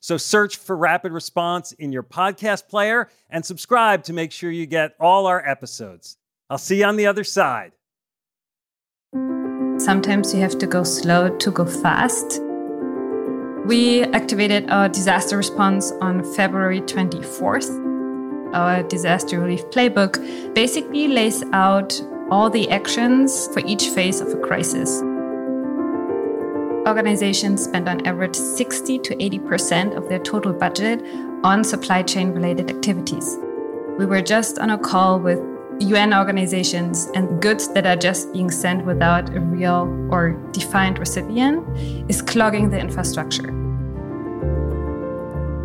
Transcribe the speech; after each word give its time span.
So 0.00 0.16
search 0.16 0.56
for 0.56 0.74
Rapid 0.74 1.12
Response 1.12 1.72
in 1.72 1.92
your 1.92 2.02
podcast 2.02 2.68
player 2.68 3.08
and 3.28 3.44
subscribe 3.44 4.02
to 4.04 4.14
make 4.14 4.32
sure 4.32 4.50
you 4.50 4.64
get 4.66 4.94
all 4.98 5.26
our 5.26 5.46
episodes. 5.46 6.16
I'll 6.48 6.58
see 6.58 6.78
you 6.78 6.86
on 6.86 6.96
the 6.96 7.06
other 7.06 7.22
side. 7.22 7.72
Sometimes 9.78 10.34
you 10.34 10.40
have 10.40 10.58
to 10.58 10.66
go 10.66 10.84
slow 10.84 11.36
to 11.36 11.50
go 11.50 11.64
fast. 11.64 12.40
We 13.66 14.04
activated 14.04 14.70
our 14.70 14.88
disaster 14.88 15.36
response 15.36 15.92
on 16.00 16.24
February 16.34 16.80
24th. 16.80 18.54
Our 18.54 18.82
disaster 18.82 19.38
relief 19.38 19.64
playbook 19.66 20.54
basically 20.54 21.08
lays 21.08 21.44
out 21.52 22.02
all 22.30 22.48
the 22.48 22.70
actions 22.70 23.48
for 23.52 23.60
each 23.66 23.88
phase 23.88 24.20
of 24.20 24.28
a 24.28 24.36
crisis. 24.38 25.02
Organizations 26.86 27.62
spend 27.62 27.88
on 27.88 28.06
average 28.06 28.34
60 28.34 28.98
to 29.00 29.14
80% 29.14 29.96
of 29.96 30.08
their 30.08 30.18
total 30.18 30.52
budget 30.52 31.02
on 31.44 31.62
supply 31.62 32.02
chain 32.02 32.32
related 32.32 32.70
activities. 32.70 33.38
We 33.98 34.06
were 34.06 34.22
just 34.22 34.58
on 34.58 34.70
a 34.70 34.78
call 34.78 35.20
with 35.20 35.40
UN 35.80 36.12
organizations, 36.12 37.08
and 37.14 37.40
goods 37.40 37.68
that 37.72 37.86
are 37.86 37.96
just 37.96 38.32
being 38.32 38.50
sent 38.50 38.84
without 38.84 39.34
a 39.34 39.40
real 39.40 39.88
or 40.10 40.32
defined 40.52 40.98
recipient 40.98 41.66
is 42.10 42.20
clogging 42.20 42.68
the 42.68 42.78
infrastructure. 42.78 43.50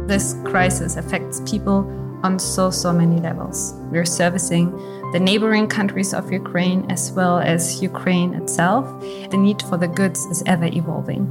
This 0.08 0.36
crisis 0.46 0.96
affects 0.96 1.42
people 1.50 1.84
on 2.26 2.40
so, 2.40 2.72
so 2.72 2.92
many 2.92 3.22
levels. 3.22 3.74
We're 3.92 4.12
servicing 4.22 4.72
the 5.14 5.20
neighboring 5.20 5.68
countries 5.68 6.14
of 6.14 6.32
Ukraine 6.32 6.90
as 6.90 7.12
well 7.12 7.38
as 7.40 7.82
Ukraine 7.82 8.34
itself. 8.34 8.84
The 9.32 9.38
need 9.38 9.62
for 9.62 9.78
the 9.78 9.88
goods 9.88 10.26
is 10.26 10.42
ever 10.48 10.66
evolving. 10.66 11.24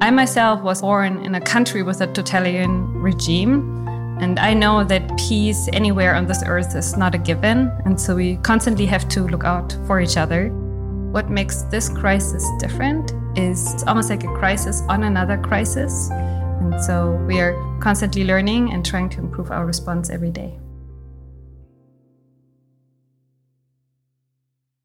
I 0.00 0.10
myself 0.10 0.62
was 0.62 0.80
born 0.80 1.24
in 1.26 1.34
a 1.34 1.40
country 1.40 1.82
with 1.82 2.00
a 2.00 2.06
totalitarian 2.06 2.72
regime, 3.08 3.88
and 4.22 4.38
I 4.38 4.54
know 4.54 4.84
that 4.84 5.02
peace 5.18 5.68
anywhere 5.72 6.14
on 6.14 6.26
this 6.26 6.42
earth 6.46 6.76
is 6.76 6.96
not 6.96 7.14
a 7.14 7.18
given, 7.18 7.58
and 7.84 8.00
so 8.00 8.14
we 8.14 8.36
constantly 8.50 8.86
have 8.86 9.08
to 9.14 9.26
look 9.26 9.44
out 9.44 9.76
for 9.86 10.00
each 10.00 10.16
other. 10.16 10.50
What 11.14 11.30
makes 11.30 11.62
this 11.72 11.88
crisis 11.88 12.44
different 12.58 13.12
is 13.36 13.74
it's 13.74 13.84
almost 13.84 14.10
like 14.10 14.24
a 14.24 14.34
crisis 14.40 14.82
on 14.88 15.02
another 15.02 15.38
crisis. 15.38 16.10
And 16.60 16.82
so 16.82 17.14
we 17.26 17.40
are 17.40 17.54
constantly 17.80 18.24
learning 18.24 18.72
and 18.72 18.84
trying 18.84 19.08
to 19.10 19.20
improve 19.20 19.50
our 19.50 19.66
response 19.66 20.10
every 20.10 20.30
day. 20.30 20.58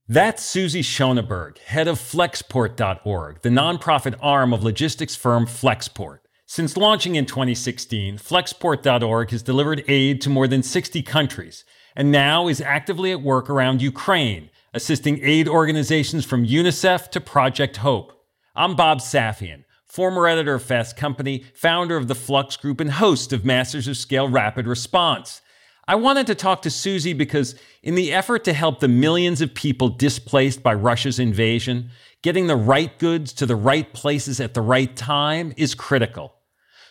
That's 0.07 0.43
Susie 0.43 0.81
Schoenberg, 0.81 1.57
head 1.59 1.87
of 1.87 1.97
Flexport.org, 1.97 3.41
the 3.43 3.49
nonprofit 3.49 4.15
arm 4.21 4.51
of 4.51 4.61
logistics 4.61 5.15
firm 5.15 5.45
Flexport. 5.45 6.19
Since 6.45 6.75
launching 6.75 7.15
in 7.15 7.25
2016, 7.25 8.17
Flexport.org 8.17 9.29
has 9.29 9.41
delivered 9.41 9.85
aid 9.87 10.19
to 10.21 10.29
more 10.29 10.49
than 10.49 10.63
60 10.63 11.01
countries 11.03 11.63
and 11.95 12.11
now 12.11 12.49
is 12.49 12.59
actively 12.59 13.13
at 13.13 13.21
work 13.21 13.49
around 13.49 13.81
Ukraine, 13.81 14.49
assisting 14.73 15.19
aid 15.23 15.47
organizations 15.47 16.25
from 16.25 16.45
UNICEF 16.45 17.09
to 17.11 17.21
Project 17.21 17.77
Hope. 17.77 18.11
I'm 18.53 18.75
Bob 18.75 18.99
Safian, 18.99 19.63
former 19.91 20.25
editor 20.25 20.53
of 20.53 20.63
Fast 20.63 20.95
Company, 20.95 21.43
founder 21.53 21.97
of 21.97 22.07
the 22.07 22.15
Flux 22.15 22.55
Group, 22.55 22.79
and 22.79 22.91
host 22.91 23.33
of 23.33 23.43
Masters 23.43 23.89
of 23.89 23.97
Scale 23.97 24.29
Rapid 24.29 24.65
Response. 24.65 25.41
I 25.85 25.95
wanted 25.95 26.27
to 26.27 26.35
talk 26.35 26.61
to 26.61 26.69
Susie 26.69 27.11
because, 27.11 27.55
in 27.83 27.95
the 27.95 28.13
effort 28.13 28.45
to 28.45 28.53
help 28.53 28.79
the 28.79 28.87
millions 28.87 29.41
of 29.41 29.53
people 29.53 29.89
displaced 29.89 30.63
by 30.63 30.73
Russia's 30.73 31.19
invasion, 31.19 31.89
getting 32.21 32.47
the 32.47 32.55
right 32.55 32.97
goods 32.99 33.33
to 33.33 33.45
the 33.45 33.57
right 33.57 33.91
places 33.91 34.39
at 34.39 34.53
the 34.53 34.61
right 34.61 34.95
time 34.95 35.53
is 35.57 35.75
critical. 35.75 36.35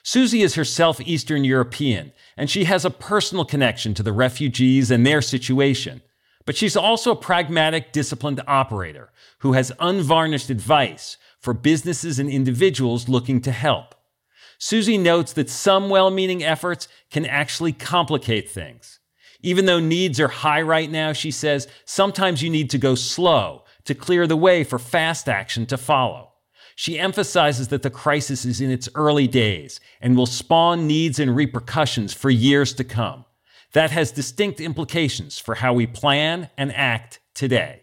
Susie 0.02 0.42
is 0.42 0.56
herself 0.56 1.00
Eastern 1.00 1.42
European, 1.42 2.12
and 2.36 2.50
she 2.50 2.64
has 2.64 2.84
a 2.84 2.90
personal 2.90 3.46
connection 3.46 3.94
to 3.94 4.02
the 4.02 4.12
refugees 4.12 4.90
and 4.90 5.06
their 5.06 5.22
situation. 5.22 6.02
But 6.44 6.56
she's 6.56 6.76
also 6.76 7.12
a 7.12 7.16
pragmatic, 7.16 7.92
disciplined 7.92 8.42
operator 8.46 9.10
who 9.38 9.54
has 9.54 9.72
unvarnished 9.80 10.50
advice 10.50 11.16
for 11.40 11.54
businesses 11.54 12.18
and 12.18 12.30
individuals 12.30 13.08
looking 13.08 13.40
to 13.40 13.52
help. 13.52 13.94
Susie 14.58 14.98
notes 14.98 15.32
that 15.32 15.48
some 15.48 15.88
well 15.88 16.10
meaning 16.10 16.44
efforts 16.44 16.86
can 17.10 17.24
actually 17.24 17.72
complicate 17.72 18.50
things. 18.50 19.00
Even 19.42 19.64
though 19.64 19.80
needs 19.80 20.20
are 20.20 20.28
high 20.28 20.60
right 20.60 20.90
now, 20.90 21.12
she 21.12 21.30
says, 21.30 21.66
sometimes 21.86 22.42
you 22.42 22.50
need 22.50 22.68
to 22.70 22.78
go 22.78 22.94
slow 22.94 23.64
to 23.84 23.94
clear 23.94 24.26
the 24.26 24.36
way 24.36 24.62
for 24.62 24.78
fast 24.78 25.28
action 25.28 25.64
to 25.66 25.78
follow. 25.78 26.32
She 26.76 26.98
emphasizes 26.98 27.68
that 27.68 27.82
the 27.82 27.90
crisis 27.90 28.44
is 28.44 28.60
in 28.60 28.70
its 28.70 28.88
early 28.94 29.26
days 29.26 29.80
and 30.00 30.16
will 30.16 30.26
spawn 30.26 30.86
needs 30.86 31.18
and 31.18 31.34
repercussions 31.34 32.12
for 32.12 32.30
years 32.30 32.74
to 32.74 32.84
come. 32.84 33.24
That 33.72 33.90
has 33.90 34.12
distinct 34.12 34.60
implications 34.60 35.38
for 35.38 35.56
how 35.56 35.72
we 35.72 35.86
plan 35.86 36.50
and 36.56 36.74
act 36.74 37.20
today. 37.34 37.82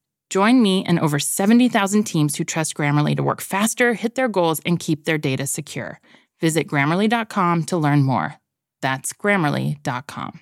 Join 0.31 0.61
me 0.61 0.85
and 0.85 0.97
over 0.97 1.19
70,000 1.19 2.05
teams 2.05 2.37
who 2.37 2.45
trust 2.45 2.73
Grammarly 2.73 3.17
to 3.17 3.21
work 3.21 3.41
faster, 3.41 3.93
hit 3.93 4.15
their 4.15 4.29
goals, 4.29 4.61
and 4.65 4.79
keep 4.79 5.03
their 5.03 5.17
data 5.17 5.45
secure. 5.45 5.99
Visit 6.39 6.67
grammarly.com 6.67 7.65
to 7.65 7.77
learn 7.77 8.03
more. 8.03 8.37
That's 8.81 9.11
grammarly.com. 9.11 10.39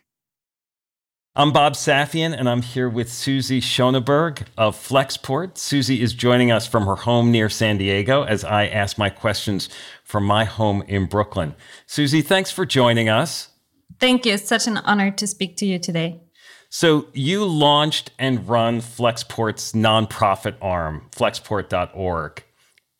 I'm 1.36 1.52
Bob 1.52 1.74
Safian, 1.74 2.38
and 2.38 2.48
I'm 2.48 2.62
here 2.62 2.88
with 2.88 3.12
Susie 3.12 3.62
Schoenberg 3.62 4.46
of 4.58 4.76
Flexport. 4.76 5.58
Susie 5.58 6.04
is 6.04 6.14
joining 6.14 6.52
us 6.52 6.68
from 6.68 6.86
her 6.86 6.96
home 6.96 7.32
near 7.32 7.50
San 7.50 7.80
Diego 7.80 8.24
as 8.24 8.44
I 8.44 8.68
ask 8.68 9.00
my 9.00 9.10
questions 9.10 9.70
from 10.04 10.24
my 10.24 10.46
home 10.46 10.84
in 10.88 11.08
Brooklyn. 11.08 11.56
Susie, 11.88 12.22
thanks 12.22 12.52
for 12.52 12.64
joining 12.64 13.10
us. 13.10 13.50
Thank 14.00 14.28
you. 14.28 14.34
It's 14.34 14.48
such 14.48 14.68
an 14.68 14.78
honor 14.78 15.10
to 15.12 15.26
speak 15.26 15.58
to 15.58 15.66
you 15.66 15.80
today. 15.80 16.22
So 16.70 17.08
you 17.14 17.46
launched 17.46 18.12
and 18.20 18.48
run 18.48 18.80
Flexport's 18.80 19.74
nonprofit 19.74 20.56
arm, 20.62 21.08
flexport.org. 21.12 22.44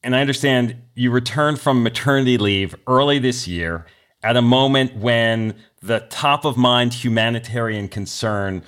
And 0.04 0.16
I 0.16 0.22
understand 0.22 0.76
you 0.96 1.12
returned 1.12 1.60
from 1.60 1.84
maternity 1.84 2.38
leave 2.40 2.74
early 2.88 3.20
this 3.20 3.48
year 3.48 3.86
at 4.24 4.36
a 4.36 4.42
moment 4.42 4.96
when 4.96 5.56
the 5.82 6.00
top 6.10 6.46
of 6.46 6.58
mind 6.58 6.94
humanitarian 6.94 7.88
concern 7.88 8.64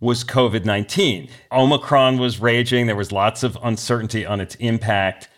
was 0.00 0.22
COVID 0.22 0.64
19. 0.66 1.28
Omicron 1.50 2.18
was 2.18 2.40
raging, 2.40 2.86
there 2.86 2.96
was 2.96 3.12
lots 3.12 3.42
of 3.42 3.56
uncertainty 3.62 4.26
on 4.26 4.40
its 4.40 4.54
impact. 4.56 5.28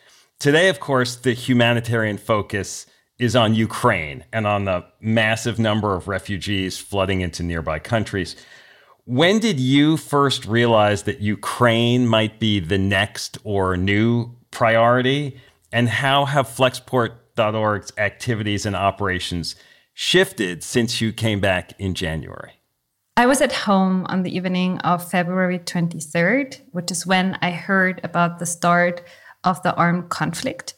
Today, 0.40 0.68
of 0.68 0.80
course, 0.80 1.16
the 1.16 1.34
humanitarian 1.34 2.18
focus 2.18 2.86
is 3.18 3.36
on 3.36 3.54
Ukraine 3.54 4.24
and 4.32 4.46
on 4.46 4.64
the 4.64 4.84
massive 5.00 5.58
number 5.58 5.94
of 5.94 6.08
refugees 6.08 6.78
flooding 6.78 7.20
into 7.20 7.42
nearby 7.42 7.78
countries. 7.78 8.34
When 9.06 9.38
did 9.38 9.60
you 9.60 9.98
first 9.98 10.46
realize 10.46 11.02
that 11.02 11.20
Ukraine 11.20 12.06
might 12.06 12.40
be 12.40 12.58
the 12.58 12.78
next 12.78 13.36
or 13.44 13.76
new 13.76 14.34
priority? 14.50 15.38
And 15.70 15.90
how 15.90 16.24
have 16.24 16.48
Flexport.org's 16.48 17.92
activities 17.98 18.64
and 18.64 18.74
operations 18.74 19.56
shifted 19.92 20.62
since 20.62 21.02
you 21.02 21.12
came 21.12 21.38
back 21.38 21.78
in 21.78 21.92
January? 21.92 22.52
I 23.14 23.26
was 23.26 23.42
at 23.42 23.52
home 23.52 24.06
on 24.08 24.22
the 24.22 24.34
evening 24.34 24.78
of 24.78 25.10
February 25.10 25.58
23rd, 25.58 26.62
which 26.72 26.90
is 26.90 27.06
when 27.06 27.38
I 27.42 27.50
heard 27.50 28.00
about 28.02 28.38
the 28.38 28.46
start 28.46 29.02
of 29.44 29.62
the 29.62 29.74
armed 29.74 30.08
conflict. 30.08 30.72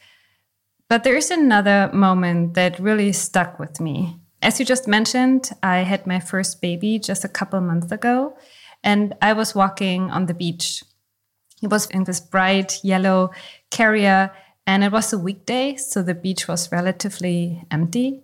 But 0.88 1.05
there 1.05 1.17
is 1.17 1.31
another 1.31 1.90
moment 1.93 2.55
that 2.55 2.81
really 2.81 3.12
stuck 3.12 3.61
with 3.61 3.81
me. 3.81 4.19
As 4.46 4.60
you 4.60 4.64
just 4.64 4.87
mentioned, 4.87 5.50
I 5.64 5.78
had 5.78 6.06
my 6.06 6.20
first 6.20 6.60
baby 6.60 7.00
just 7.00 7.25
a 7.25 7.28
couple 7.28 7.60
months 7.60 7.90
ago, 7.90 8.38
and 8.84 9.12
I 9.20 9.32
was 9.32 9.56
walking 9.56 10.08
on 10.12 10.26
the 10.26 10.34
beach. 10.34 10.84
It 11.62 11.69
was 11.69 11.90
in 11.90 12.04
this 12.04 12.20
bright 12.20 12.78
yellow 12.84 13.32
carrier, 13.72 14.31
and 14.64 14.84
it 14.84 14.93
was 14.93 15.12
a 15.12 15.19
weekday, 15.19 15.75
so 15.75 16.00
the 16.00 16.14
beach 16.14 16.46
was 16.46 16.70
relatively 16.70 17.64
empty. 17.72 18.22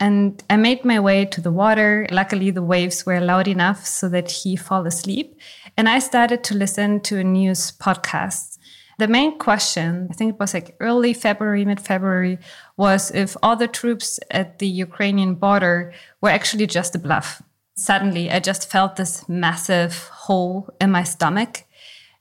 And 0.00 0.42
I 0.48 0.56
made 0.56 0.82
my 0.82 0.98
way 0.98 1.26
to 1.26 1.42
the 1.42 1.52
water. 1.52 2.06
Luckily, 2.10 2.50
the 2.50 2.62
waves 2.62 3.04
were 3.04 3.20
loud 3.20 3.46
enough 3.46 3.84
so 3.84 4.08
that 4.08 4.30
he 4.30 4.56
fell 4.56 4.86
asleep. 4.86 5.38
And 5.76 5.90
I 5.90 5.98
started 5.98 6.42
to 6.44 6.54
listen 6.54 7.00
to 7.00 7.18
a 7.18 7.24
news 7.24 7.70
podcast. 7.70 8.56
The 8.98 9.08
main 9.08 9.38
question, 9.38 10.08
I 10.10 10.14
think 10.14 10.34
it 10.34 10.40
was 10.40 10.54
like 10.54 10.76
early 10.80 11.14
February, 11.14 11.64
mid 11.64 11.80
February, 11.80 12.38
was 12.76 13.10
if 13.10 13.36
all 13.42 13.56
the 13.56 13.68
troops 13.68 14.20
at 14.30 14.58
the 14.58 14.68
Ukrainian 14.68 15.34
border 15.34 15.92
were 16.20 16.30
actually 16.30 16.66
just 16.66 16.94
a 16.94 16.98
bluff. 16.98 17.42
Suddenly, 17.76 18.30
I 18.30 18.38
just 18.38 18.70
felt 18.70 18.96
this 18.96 19.28
massive 19.28 20.08
hole 20.08 20.68
in 20.80 20.92
my 20.92 21.02
stomach. 21.02 21.64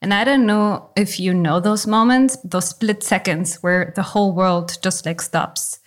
And 0.02 0.14
I 0.14 0.26
don't 0.26 0.46
know 0.46 0.90
if 0.98 1.20
you 1.20 1.34
know 1.34 1.60
those 1.60 1.88
moments, 1.88 2.38
those 2.44 2.70
split 2.70 3.04
seconds 3.04 3.64
where 3.64 3.94
the 3.96 4.02
whole 4.02 4.34
world 4.34 4.78
just 4.82 5.06
like 5.06 5.22
stops. 5.22 5.80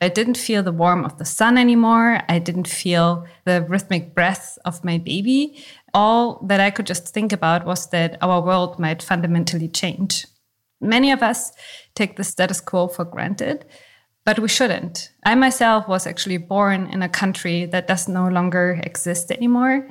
I 0.00 0.08
didn't 0.08 0.36
feel 0.36 0.62
the 0.62 0.72
warmth 0.72 1.06
of 1.06 1.18
the 1.18 1.24
sun 1.24 1.56
anymore. 1.56 2.20
I 2.28 2.38
didn't 2.38 2.68
feel 2.68 3.26
the 3.44 3.62
rhythmic 3.62 4.14
breath 4.14 4.58
of 4.64 4.84
my 4.84 4.98
baby. 4.98 5.64
All 5.94 6.40
that 6.46 6.60
I 6.60 6.70
could 6.70 6.86
just 6.86 7.08
think 7.08 7.32
about 7.32 7.66
was 7.66 7.88
that 7.88 8.16
our 8.22 8.40
world 8.40 8.78
might 8.78 9.02
fundamentally 9.02 9.68
change. 9.68 10.26
Many 10.80 11.12
of 11.12 11.22
us 11.22 11.52
take 11.94 12.16
the 12.16 12.24
status 12.24 12.60
quo 12.60 12.88
for 12.88 13.04
granted, 13.04 13.64
but 14.24 14.38
we 14.38 14.48
shouldn't. 14.48 15.10
I 15.24 15.34
myself 15.34 15.88
was 15.88 16.06
actually 16.06 16.38
born 16.38 16.86
in 16.86 17.02
a 17.02 17.08
country 17.08 17.66
that 17.66 17.88
does 17.88 18.08
no 18.08 18.28
longer 18.28 18.80
exist 18.82 19.30
anymore, 19.30 19.88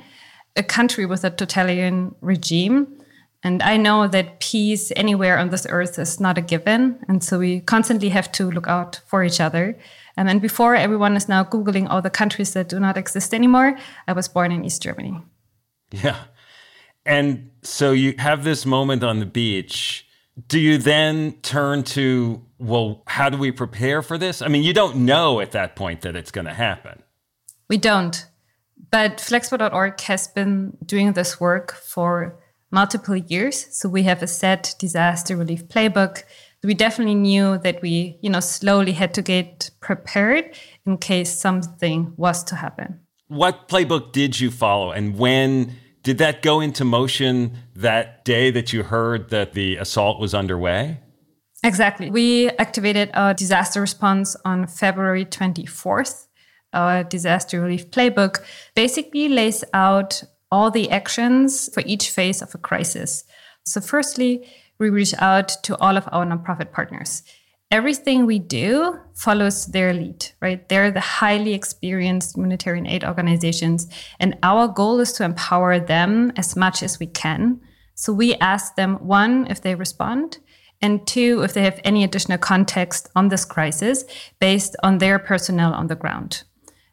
a 0.56 0.62
country 0.62 1.06
with 1.06 1.24
a 1.24 1.30
totalitarian 1.30 2.14
regime. 2.20 2.98
And 3.44 3.62
I 3.62 3.76
know 3.76 4.06
that 4.06 4.40
peace 4.40 4.92
anywhere 4.94 5.38
on 5.38 5.50
this 5.50 5.66
earth 5.68 5.98
is 5.98 6.20
not 6.20 6.38
a 6.38 6.42
given. 6.42 6.98
And 7.08 7.24
so 7.24 7.38
we 7.38 7.60
constantly 7.60 8.08
have 8.10 8.30
to 8.32 8.50
look 8.50 8.68
out 8.68 9.00
for 9.06 9.24
each 9.24 9.40
other. 9.40 9.76
Um, 10.16 10.28
and 10.28 10.40
before 10.40 10.76
everyone 10.76 11.16
is 11.16 11.28
now 11.28 11.42
Googling 11.42 11.88
all 11.88 12.02
the 12.02 12.10
countries 12.10 12.52
that 12.52 12.68
do 12.68 12.78
not 12.78 12.96
exist 12.96 13.34
anymore, 13.34 13.76
I 14.06 14.12
was 14.12 14.28
born 14.28 14.52
in 14.52 14.64
East 14.64 14.82
Germany. 14.82 15.20
Yeah. 15.92 16.24
And 17.04 17.50
so 17.62 17.92
you 17.92 18.14
have 18.18 18.44
this 18.44 18.64
moment 18.64 19.02
on 19.02 19.18
the 19.18 19.26
beach. 19.26 20.06
Do 20.48 20.58
you 20.58 20.78
then 20.78 21.32
turn 21.42 21.82
to, 21.84 22.44
well, 22.58 23.02
how 23.06 23.28
do 23.28 23.36
we 23.36 23.52
prepare 23.52 24.02
for 24.02 24.16
this? 24.16 24.40
I 24.40 24.48
mean, 24.48 24.62
you 24.62 24.72
don't 24.72 24.96
know 24.96 25.40
at 25.40 25.52
that 25.52 25.76
point 25.76 26.02
that 26.02 26.16
it's 26.16 26.30
going 26.30 26.46
to 26.46 26.54
happen. 26.54 27.02
We 27.68 27.76
don't. 27.76 28.26
But 28.90 29.18
Flexport.org 29.18 30.00
has 30.02 30.28
been 30.28 30.76
doing 30.84 31.12
this 31.12 31.40
work 31.40 31.72
for 31.74 32.38
multiple 32.70 33.16
years. 33.16 33.66
So 33.76 33.88
we 33.88 34.02
have 34.04 34.22
a 34.22 34.26
set 34.26 34.74
disaster 34.78 35.36
relief 35.36 35.68
playbook. 35.68 36.22
We 36.64 36.74
definitely 36.74 37.16
knew 37.16 37.58
that 37.58 37.82
we, 37.82 38.18
you 38.22 38.30
know, 38.30 38.40
slowly 38.40 38.92
had 38.92 39.14
to 39.14 39.22
get 39.22 39.70
prepared 39.80 40.56
in 40.86 40.98
case 40.98 41.32
something 41.32 42.14
was 42.16 42.44
to 42.44 42.56
happen. 42.56 43.00
What 43.28 43.68
playbook 43.68 44.12
did 44.12 44.40
you 44.40 44.50
follow 44.50 44.92
and 44.92 45.18
when 45.18 45.76
did 46.02 46.18
that 46.18 46.42
go 46.42 46.60
into 46.60 46.84
motion 46.84 47.58
that 47.76 48.24
day 48.24 48.50
that 48.50 48.72
you 48.72 48.82
heard 48.82 49.30
that 49.30 49.52
the 49.52 49.76
assault 49.76 50.20
was 50.20 50.34
underway? 50.34 50.98
Exactly. 51.64 52.10
We 52.10 52.50
activated 52.50 53.10
a 53.14 53.34
disaster 53.34 53.80
response 53.80 54.36
on 54.44 54.66
February 54.66 55.24
24th. 55.24 56.26
Our 56.72 57.04
disaster 57.04 57.60
relief 57.60 57.90
playbook 57.90 58.42
basically 58.74 59.28
lays 59.28 59.62
out 59.72 60.24
all 60.50 60.70
the 60.70 60.90
actions 60.90 61.72
for 61.72 61.82
each 61.86 62.10
phase 62.10 62.42
of 62.42 62.54
a 62.54 62.58
crisis. 62.58 63.24
So, 63.64 63.80
firstly, 63.80 64.48
we 64.78 64.90
reach 64.90 65.14
out 65.18 65.48
to 65.62 65.78
all 65.78 65.96
of 65.96 66.08
our 66.10 66.26
nonprofit 66.26 66.72
partners. 66.72 67.22
Everything 67.72 68.26
we 68.26 68.38
do 68.38 68.98
follows 69.14 69.64
their 69.64 69.94
lead, 69.94 70.26
right? 70.42 70.68
They're 70.68 70.90
the 70.90 71.00
highly 71.00 71.54
experienced 71.54 72.36
humanitarian 72.36 72.86
aid 72.86 73.02
organizations, 73.02 73.88
and 74.20 74.36
our 74.42 74.68
goal 74.68 75.00
is 75.00 75.14
to 75.14 75.24
empower 75.24 75.80
them 75.80 76.34
as 76.36 76.54
much 76.54 76.82
as 76.82 77.00
we 77.00 77.06
can. 77.06 77.62
So, 77.94 78.12
we 78.12 78.34
ask 78.34 78.74
them 78.74 78.96
one, 78.96 79.46
if 79.48 79.62
they 79.62 79.74
respond, 79.74 80.36
and 80.82 81.06
two, 81.06 81.40
if 81.44 81.54
they 81.54 81.62
have 81.62 81.80
any 81.82 82.04
additional 82.04 82.36
context 82.36 83.08
on 83.16 83.28
this 83.28 83.46
crisis 83.46 84.04
based 84.38 84.76
on 84.82 84.98
their 84.98 85.18
personnel 85.18 85.72
on 85.72 85.86
the 85.86 85.96
ground. 85.96 86.42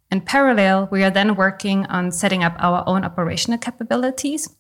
In 0.10 0.22
parallel, 0.22 0.88
we 0.94 1.04
are 1.04 1.12
then 1.12 1.36
working 1.36 1.88
on 1.88 2.14
setting 2.14 2.42
up 2.42 2.56
our 2.58 2.86
own 2.88 3.04
operational 3.04 3.60
capabilities. 3.60 4.56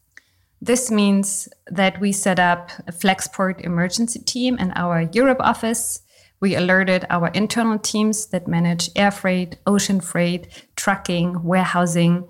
This 0.61 0.91
means 0.91 1.47
that 1.67 2.01
we 2.01 2.11
set 2.11 2.39
up 2.39 2.71
a 2.87 2.91
Flexport 2.91 3.61
emergency 3.61 4.19
team 4.19 4.57
in 4.57 4.73
our 4.75 5.09
Europe 5.13 5.39
office. 5.39 6.01
We 6.41 6.55
alerted 6.55 7.05
our 7.09 7.27
internal 7.29 7.77
teams 7.77 8.27
that 8.27 8.47
manage 8.47 8.89
air 8.95 9.11
freight, 9.11 9.57
ocean 9.67 9.99
freight, 9.99 10.67
trucking, 10.77 11.43
warehousing. 11.43 12.27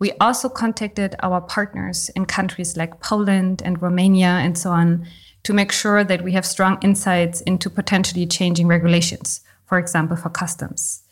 We 0.00 0.10
also 0.20 0.48
contacted 0.48 1.14
our 1.22 1.40
partners 1.40 2.10
in 2.16 2.26
countries 2.26 2.76
like 2.76 3.00
Poland 3.00 3.62
and 3.64 3.80
Romania 3.80 4.26
and 4.26 4.58
so 4.58 4.70
on 4.70 5.06
to 5.44 5.52
make 5.52 5.70
sure 5.70 6.02
that 6.02 6.24
we 6.24 6.32
have 6.32 6.44
strong 6.44 6.78
insights 6.82 7.42
into 7.42 7.70
potentially 7.70 8.26
changing 8.26 8.66
regulations, 8.66 9.42
for 9.66 9.78
example, 9.78 10.16
for 10.16 10.30
customs. 10.30 11.04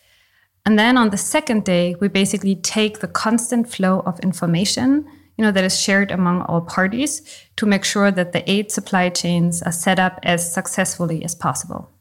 And 0.66 0.78
then 0.78 0.96
on 0.96 1.10
the 1.10 1.16
second 1.16 1.64
day, 1.64 1.94
we 2.00 2.08
basically 2.08 2.56
take 2.56 2.98
the 2.98 3.08
constant 3.08 3.70
flow 3.70 4.00
of 4.00 4.18
information, 4.20 5.06
you 5.37 5.44
know, 5.44 5.52
that 5.52 5.64
is 5.64 5.80
shared 5.80 6.11
among 6.11 6.42
all 6.42 6.61
parties 6.61 7.22
to 7.56 7.66
make 7.66 7.84
sure 7.84 8.11
that 8.11 8.32
the 8.32 8.49
aid 8.50 8.72
supply 8.72 9.11
chains 9.11 9.62
are 9.62 9.72
set 9.72 9.99
up 9.99 10.18
as 10.22 10.52
successfully 10.52 11.25
as 11.25 11.34
possible. 11.34 11.91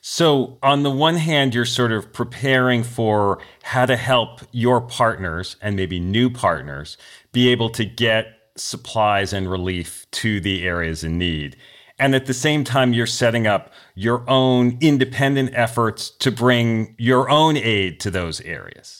So, 0.00 0.58
on 0.62 0.82
the 0.82 0.90
one 0.90 1.16
hand, 1.16 1.54
you're 1.54 1.64
sort 1.64 1.92
of 1.92 2.12
preparing 2.12 2.82
for 2.82 3.38
how 3.62 3.86
to 3.86 3.96
help 3.96 4.40
your 4.52 4.80
partners 4.80 5.56
and 5.60 5.76
maybe 5.76 6.00
new 6.00 6.30
partners 6.30 6.96
be 7.32 7.48
able 7.48 7.70
to 7.70 7.84
get 7.84 8.38
supplies 8.56 9.32
and 9.32 9.50
relief 9.50 10.06
to 10.12 10.40
the 10.40 10.66
areas 10.66 11.04
in 11.04 11.18
need. 11.18 11.56
And 11.98 12.14
at 12.14 12.26
the 12.26 12.34
same 12.34 12.64
time, 12.64 12.94
you're 12.94 13.06
setting 13.06 13.46
up 13.46 13.72
your 13.94 14.28
own 14.28 14.78
independent 14.80 15.50
efforts 15.52 16.10
to 16.10 16.32
bring 16.32 16.94
your 16.98 17.28
own 17.28 17.56
aid 17.58 18.00
to 18.00 18.10
those 18.10 18.40
areas. 18.40 18.99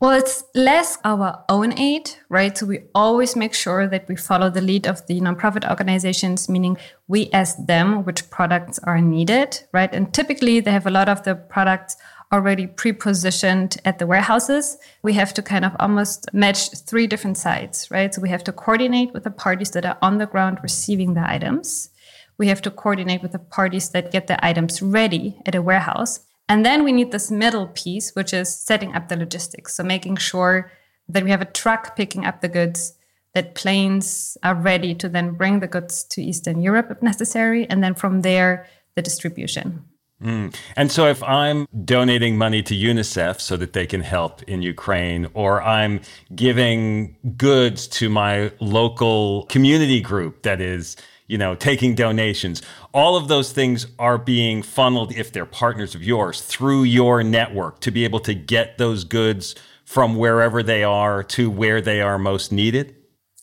Well, 0.00 0.12
it's 0.12 0.44
less 0.54 0.96
our 1.04 1.44
own 1.48 1.76
aid, 1.76 2.12
right? 2.28 2.56
So 2.56 2.66
we 2.66 2.84
always 2.94 3.34
make 3.34 3.52
sure 3.52 3.88
that 3.88 4.06
we 4.06 4.14
follow 4.14 4.48
the 4.48 4.60
lead 4.60 4.86
of 4.86 5.04
the 5.08 5.20
nonprofit 5.20 5.68
organizations, 5.68 6.48
meaning 6.48 6.78
we 7.08 7.30
ask 7.32 7.56
them 7.66 8.04
which 8.04 8.30
products 8.30 8.78
are 8.80 9.00
needed, 9.00 9.60
right? 9.72 9.92
And 9.92 10.14
typically 10.14 10.60
they 10.60 10.70
have 10.70 10.86
a 10.86 10.90
lot 10.90 11.08
of 11.08 11.24
the 11.24 11.34
products 11.34 11.96
already 12.32 12.68
pre-positioned 12.68 13.78
at 13.84 13.98
the 13.98 14.06
warehouses. 14.06 14.78
We 15.02 15.14
have 15.14 15.34
to 15.34 15.42
kind 15.42 15.64
of 15.64 15.74
almost 15.80 16.32
match 16.32 16.70
three 16.70 17.08
different 17.08 17.36
sides, 17.36 17.90
right? 17.90 18.14
So 18.14 18.22
we 18.22 18.28
have 18.28 18.44
to 18.44 18.52
coordinate 18.52 19.12
with 19.12 19.24
the 19.24 19.32
parties 19.32 19.72
that 19.72 19.84
are 19.84 19.98
on 20.00 20.18
the 20.18 20.26
ground 20.26 20.58
receiving 20.62 21.14
the 21.14 21.28
items 21.28 21.90
we 22.38 22.48
have 22.48 22.62
to 22.62 22.70
coordinate 22.70 23.20
with 23.20 23.32
the 23.32 23.38
parties 23.38 23.90
that 23.90 24.12
get 24.12 24.28
the 24.28 24.44
items 24.44 24.80
ready 24.80 25.36
at 25.44 25.56
a 25.56 25.62
warehouse. 25.62 26.20
And 26.48 26.64
then 26.64 26.82
we 26.84 26.92
need 26.92 27.12
this 27.12 27.30
middle 27.30 27.68
piece, 27.68 28.14
which 28.14 28.32
is 28.32 28.54
setting 28.54 28.94
up 28.94 29.08
the 29.08 29.16
logistics. 29.16 29.74
So 29.74 29.82
making 29.82 30.16
sure 30.16 30.70
that 31.08 31.24
we 31.24 31.30
have 31.30 31.42
a 31.42 31.46
truck 31.46 31.96
picking 31.96 32.24
up 32.24 32.40
the 32.40 32.48
goods, 32.48 32.94
that 33.34 33.54
planes 33.54 34.36
are 34.42 34.54
ready 34.54 34.94
to 34.94 35.08
then 35.08 35.32
bring 35.32 35.60
the 35.60 35.66
goods 35.66 36.02
to 36.04 36.22
Eastern 36.22 36.60
Europe 36.60 36.90
if 36.90 37.02
necessary. 37.02 37.68
And 37.68 37.84
then 37.84 37.94
from 37.94 38.22
there, 38.22 38.66
the 38.94 39.02
distribution. 39.02 39.84
Mm. 40.22 40.52
And 40.74 40.90
so, 40.90 41.06
if 41.06 41.22
I'm 41.22 41.68
donating 41.84 42.36
money 42.36 42.60
to 42.64 42.74
UNICEF 42.74 43.40
so 43.40 43.56
that 43.56 43.72
they 43.72 43.86
can 43.86 44.00
help 44.00 44.42
in 44.44 44.62
Ukraine, 44.62 45.28
or 45.32 45.62
I'm 45.62 46.00
giving 46.34 47.16
goods 47.36 47.86
to 47.98 48.08
my 48.08 48.50
local 48.58 49.46
community 49.46 50.00
group 50.00 50.42
that 50.42 50.60
is 50.60 50.96
you 51.28 51.38
know, 51.38 51.54
taking 51.54 51.94
donations. 51.94 52.62
All 52.92 53.16
of 53.16 53.28
those 53.28 53.52
things 53.52 53.86
are 53.98 54.18
being 54.18 54.62
funneled, 54.62 55.14
if 55.14 55.30
they're 55.30 55.46
partners 55.46 55.94
of 55.94 56.02
yours, 56.02 56.40
through 56.40 56.82
your 56.84 57.22
network 57.22 57.80
to 57.80 57.90
be 57.90 58.04
able 58.04 58.20
to 58.20 58.34
get 58.34 58.78
those 58.78 59.04
goods 59.04 59.54
from 59.84 60.16
wherever 60.16 60.62
they 60.62 60.82
are 60.82 61.22
to 61.22 61.48
where 61.50 61.80
they 61.80 62.00
are 62.00 62.18
most 62.18 62.50
needed? 62.50 62.96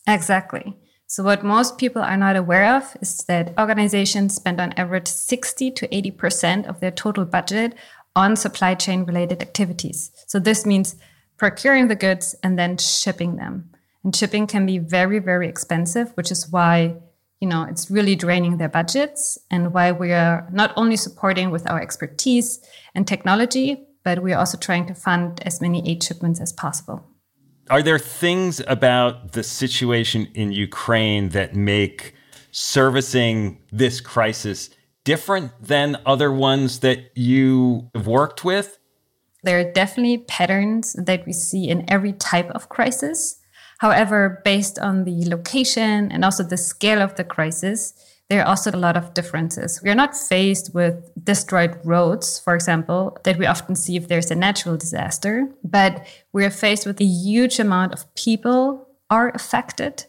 Exactly. 0.07 0.77
So, 1.07 1.23
what 1.23 1.43
most 1.43 1.77
people 1.77 2.01
are 2.01 2.17
not 2.17 2.35
aware 2.35 2.75
of 2.75 2.97
is 3.01 3.17
that 3.27 3.53
organizations 3.59 4.35
spend 4.35 4.59
on 4.59 4.73
average 4.73 5.07
60 5.07 5.71
to 5.71 5.87
80% 5.87 6.67
of 6.67 6.79
their 6.79 6.91
total 6.91 7.25
budget 7.25 7.75
on 8.15 8.35
supply 8.35 8.75
chain 8.75 9.03
related 9.03 9.41
activities. 9.41 10.11
So, 10.27 10.39
this 10.39 10.65
means 10.65 10.95
procuring 11.37 11.87
the 11.87 11.95
goods 11.95 12.35
and 12.41 12.57
then 12.57 12.77
shipping 12.77 13.35
them. 13.35 13.69
And 14.03 14.15
shipping 14.15 14.47
can 14.47 14.65
be 14.65 14.79
very, 14.79 15.19
very 15.19 15.47
expensive, 15.47 16.11
which 16.15 16.31
is 16.31 16.51
why 16.51 16.97
you 17.39 17.47
know 17.47 17.63
it's 17.63 17.91
really 17.91 18.15
draining 18.15 18.57
their 18.57 18.69
budgets 18.69 19.37
and 19.51 19.73
why 19.73 19.91
we 19.91 20.11
are 20.11 20.47
not 20.51 20.73
only 20.75 20.95
supporting 20.95 21.51
with 21.51 21.69
our 21.69 21.81
expertise 21.81 22.59
and 22.93 23.07
technology 23.07 23.87
but 24.05 24.21
we're 24.21 24.37
also 24.37 24.57
trying 24.57 24.85
to 24.85 24.93
fund 24.93 25.41
as 25.45 25.59
many 25.59 25.85
aid 25.89 26.01
shipments 26.01 26.39
as 26.39 26.53
possible. 26.53 27.03
Are 27.69 27.81
there 27.81 27.99
things 27.99 28.61
about 28.67 29.31
the 29.31 29.43
situation 29.43 30.29
in 30.35 30.51
ukraine 30.53 31.29
that 31.29 31.55
make 31.55 32.13
servicing 32.51 33.59
this 33.71 33.99
crisis 33.99 34.69
different 35.03 35.51
than 35.59 35.97
other 36.05 36.31
ones 36.31 36.79
that 36.79 37.11
you 37.15 37.89
have 37.95 38.05
worked 38.05 38.45
with? 38.45 38.77
There 39.43 39.59
are 39.59 39.71
definitely 39.71 40.19
patterns 40.19 40.93
that 40.93 41.25
we 41.25 41.33
see 41.33 41.67
in 41.67 41.83
every 41.89 42.13
type 42.13 42.49
of 42.51 42.69
crisis 42.69 43.41
However, 43.79 44.41
based 44.45 44.79
on 44.79 45.03
the 45.03 45.29
location 45.29 46.11
and 46.11 46.23
also 46.23 46.43
the 46.43 46.57
scale 46.57 47.01
of 47.01 47.15
the 47.15 47.23
crisis, 47.23 47.93
there 48.29 48.41
are 48.41 48.47
also 48.47 48.71
a 48.71 48.77
lot 48.77 48.97
of 48.97 49.13
differences. 49.13 49.81
We 49.83 49.89
are 49.89 49.95
not 49.95 50.17
faced 50.17 50.73
with 50.73 51.11
destroyed 51.23 51.77
roads, 51.83 52.39
for 52.39 52.55
example, 52.55 53.17
that 53.23 53.37
we 53.37 53.45
often 53.45 53.75
see 53.75 53.95
if 53.97 54.07
there's 54.07 54.31
a 54.31 54.35
natural 54.35 54.77
disaster, 54.77 55.47
but 55.63 56.07
we 56.33 56.43
are 56.43 56.49
faced 56.49 56.87
with 56.87 56.99
a 56.99 57.05
huge 57.05 57.59
amount 57.59 57.93
of 57.93 58.13
people 58.15 58.87
are 59.11 59.29
affected. 59.29 60.05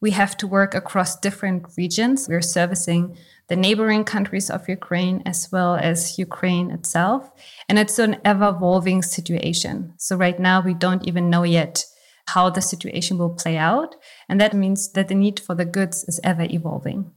We 0.00 0.10
have 0.10 0.36
to 0.38 0.46
work 0.46 0.74
across 0.74 1.18
different 1.18 1.64
regions. 1.78 2.28
We're 2.28 2.42
servicing 2.42 3.16
the 3.48 3.56
neighboring 3.56 4.04
countries 4.04 4.50
of 4.50 4.68
Ukraine 4.68 5.22
as 5.24 5.50
well 5.50 5.76
as 5.76 6.18
Ukraine 6.18 6.70
itself. 6.70 7.30
And 7.68 7.78
it's 7.78 7.98
an 7.98 8.16
ever 8.24 8.48
evolving 8.48 9.02
situation. 9.02 9.94
So 9.96 10.16
right 10.16 10.38
now, 10.38 10.60
we 10.60 10.74
don't 10.74 11.06
even 11.08 11.30
know 11.30 11.44
yet 11.44 11.86
how 12.26 12.50
the 12.50 12.62
situation 12.62 13.18
will 13.18 13.34
play 13.34 13.56
out. 13.56 13.96
And 14.28 14.40
that 14.40 14.54
means 14.54 14.92
that 14.92 15.08
the 15.08 15.14
need 15.14 15.40
for 15.40 15.54
the 15.54 15.64
goods 15.64 16.04
is 16.04 16.20
ever 16.24 16.46
evolving. 16.48 17.10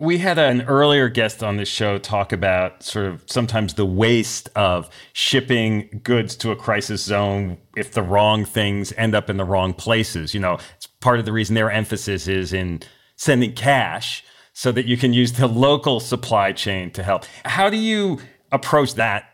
We 0.00 0.18
had 0.18 0.38
an 0.38 0.62
earlier 0.62 1.08
guest 1.08 1.42
on 1.42 1.56
this 1.56 1.68
show 1.68 1.98
talk 1.98 2.32
about 2.32 2.84
sort 2.84 3.06
of 3.06 3.24
sometimes 3.26 3.74
the 3.74 3.86
waste 3.86 4.48
of 4.54 4.88
shipping 5.12 6.00
goods 6.04 6.36
to 6.36 6.52
a 6.52 6.56
crisis 6.56 7.02
zone 7.02 7.58
if 7.76 7.92
the 7.92 8.02
wrong 8.02 8.44
things 8.44 8.92
end 8.96 9.16
up 9.16 9.28
in 9.28 9.38
the 9.38 9.44
wrong 9.44 9.74
places. 9.74 10.34
You 10.34 10.40
know, 10.40 10.58
it's 10.76 10.86
part 10.86 11.18
of 11.18 11.24
the 11.24 11.32
reason 11.32 11.56
their 11.56 11.70
emphasis 11.70 12.28
is 12.28 12.52
in 12.52 12.80
sending 13.16 13.54
cash 13.54 14.24
so 14.52 14.70
that 14.72 14.86
you 14.86 14.96
can 14.96 15.12
use 15.12 15.32
the 15.32 15.48
local 15.48 15.98
supply 15.98 16.52
chain 16.52 16.90
to 16.92 17.02
help. 17.02 17.24
How 17.44 17.68
do 17.68 17.76
you 17.76 18.20
approach 18.52 18.94
that 18.94 19.24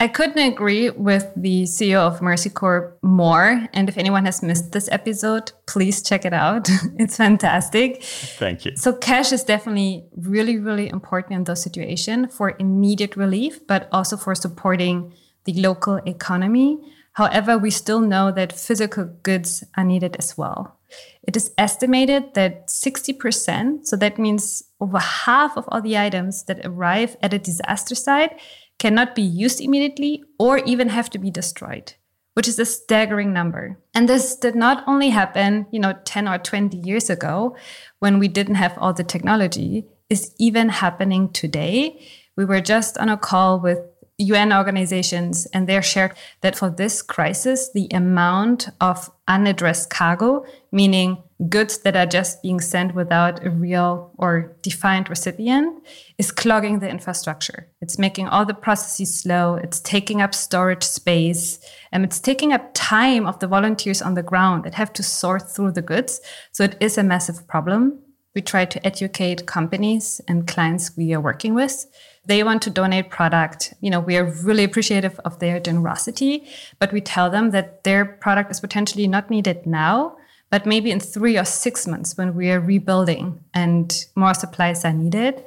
I 0.00 0.06
couldn't 0.06 0.38
agree 0.38 0.90
with 0.90 1.26
the 1.34 1.64
CEO 1.64 1.98
of 1.98 2.22
Mercy 2.22 2.50
Corps 2.50 2.96
more. 3.02 3.66
And 3.72 3.88
if 3.88 3.98
anyone 3.98 4.26
has 4.26 4.44
missed 4.44 4.70
this 4.70 4.88
episode, 4.92 5.50
please 5.66 6.04
check 6.04 6.24
it 6.24 6.32
out. 6.32 6.68
it's 6.98 7.16
fantastic. 7.16 8.04
Thank 8.04 8.64
you. 8.64 8.76
So 8.76 8.92
cash 8.92 9.32
is 9.32 9.42
definitely 9.42 10.04
really, 10.16 10.56
really 10.56 10.88
important 10.88 11.34
in 11.34 11.44
those 11.44 11.62
situations 11.62 12.32
for 12.32 12.54
immediate 12.60 13.16
relief, 13.16 13.66
but 13.66 13.88
also 13.90 14.16
for 14.16 14.36
supporting 14.36 15.12
the 15.46 15.54
local 15.54 15.96
economy. 16.06 16.78
However, 17.14 17.58
we 17.58 17.72
still 17.72 18.00
know 18.00 18.30
that 18.30 18.52
physical 18.52 19.06
goods 19.24 19.64
are 19.76 19.82
needed 19.82 20.14
as 20.20 20.38
well. 20.38 20.78
It 21.24 21.36
is 21.36 21.50
estimated 21.58 22.34
that 22.34 22.68
60%, 22.68 23.84
so 23.84 23.96
that 23.96 24.18
means 24.18 24.62
over 24.80 24.98
half 24.98 25.56
of 25.56 25.64
all 25.68 25.82
the 25.82 25.98
items 25.98 26.44
that 26.44 26.64
arrive 26.64 27.16
at 27.20 27.34
a 27.34 27.38
disaster 27.38 27.96
site 27.96 28.38
cannot 28.78 29.14
be 29.14 29.22
used 29.22 29.60
immediately 29.60 30.22
or 30.38 30.58
even 30.58 30.88
have 30.88 31.10
to 31.10 31.18
be 31.18 31.30
destroyed, 31.30 31.94
which 32.34 32.48
is 32.48 32.58
a 32.58 32.64
staggering 32.64 33.32
number. 33.32 33.78
And 33.94 34.08
this 34.08 34.36
did 34.36 34.54
not 34.54 34.84
only 34.86 35.10
happen, 35.10 35.66
you 35.70 35.80
know, 35.80 35.94
10 36.04 36.28
or 36.28 36.38
20 36.38 36.76
years 36.76 37.10
ago 37.10 37.56
when 37.98 38.18
we 38.18 38.28
didn't 38.28 38.54
have 38.56 38.76
all 38.78 38.92
the 38.92 39.04
technology, 39.04 39.86
is 40.08 40.34
even 40.38 40.68
happening 40.70 41.30
today. 41.30 42.00
We 42.36 42.44
were 42.44 42.60
just 42.60 42.96
on 42.98 43.08
a 43.08 43.16
call 43.16 43.60
with 43.60 43.80
UN 44.18 44.52
organizations, 44.52 45.46
and 45.46 45.68
they 45.68 45.80
shared 45.80 46.12
that 46.40 46.56
for 46.56 46.70
this 46.70 47.02
crisis, 47.02 47.70
the 47.72 47.88
amount 47.92 48.68
of 48.80 49.10
unaddressed 49.28 49.90
cargo, 49.90 50.44
meaning 50.72 51.22
goods 51.48 51.78
that 51.78 51.94
are 51.94 52.06
just 52.06 52.42
being 52.42 52.60
sent 52.60 52.94
without 52.94 53.44
a 53.46 53.50
real 53.50 54.10
or 54.18 54.56
defined 54.62 55.08
recipient, 55.08 55.84
is 56.18 56.32
clogging 56.32 56.80
the 56.80 56.88
infrastructure. 56.88 57.68
It's 57.80 57.98
making 57.98 58.26
all 58.26 58.44
the 58.44 58.54
processes 58.54 59.20
slow, 59.20 59.54
it's 59.54 59.80
taking 59.80 60.20
up 60.20 60.34
storage 60.34 60.82
space, 60.82 61.60
and 61.92 62.04
it's 62.04 62.18
taking 62.18 62.52
up 62.52 62.70
time 62.74 63.26
of 63.26 63.38
the 63.38 63.46
volunteers 63.46 64.02
on 64.02 64.14
the 64.14 64.22
ground 64.22 64.64
that 64.64 64.74
have 64.74 64.92
to 64.94 65.02
sort 65.02 65.50
through 65.50 65.72
the 65.72 65.82
goods. 65.82 66.20
So 66.50 66.64
it 66.64 66.76
is 66.80 66.98
a 66.98 67.04
massive 67.04 67.46
problem. 67.46 68.00
We 68.34 68.42
try 68.42 68.64
to 68.64 68.86
educate 68.86 69.46
companies 69.46 70.20
and 70.26 70.46
clients 70.46 70.96
we 70.96 71.14
are 71.14 71.20
working 71.20 71.54
with 71.54 71.86
they 72.28 72.44
want 72.44 72.60
to 72.62 72.70
donate 72.70 73.10
product 73.10 73.74
you 73.80 73.90
know 73.90 73.98
we 73.98 74.16
are 74.16 74.24
really 74.44 74.62
appreciative 74.62 75.18
of 75.24 75.38
their 75.40 75.58
generosity 75.58 76.46
but 76.78 76.92
we 76.92 77.00
tell 77.00 77.30
them 77.30 77.50
that 77.50 77.82
their 77.84 78.04
product 78.04 78.50
is 78.50 78.60
potentially 78.60 79.08
not 79.08 79.30
needed 79.30 79.66
now 79.66 80.14
but 80.50 80.66
maybe 80.66 80.90
in 80.90 81.00
three 81.00 81.38
or 81.38 81.44
six 81.44 81.86
months 81.86 82.16
when 82.16 82.34
we 82.34 82.50
are 82.50 82.60
rebuilding 82.60 83.42
and 83.54 84.06
more 84.16 84.34
supplies 84.34 84.84
are 84.84 84.92
needed 84.92 85.44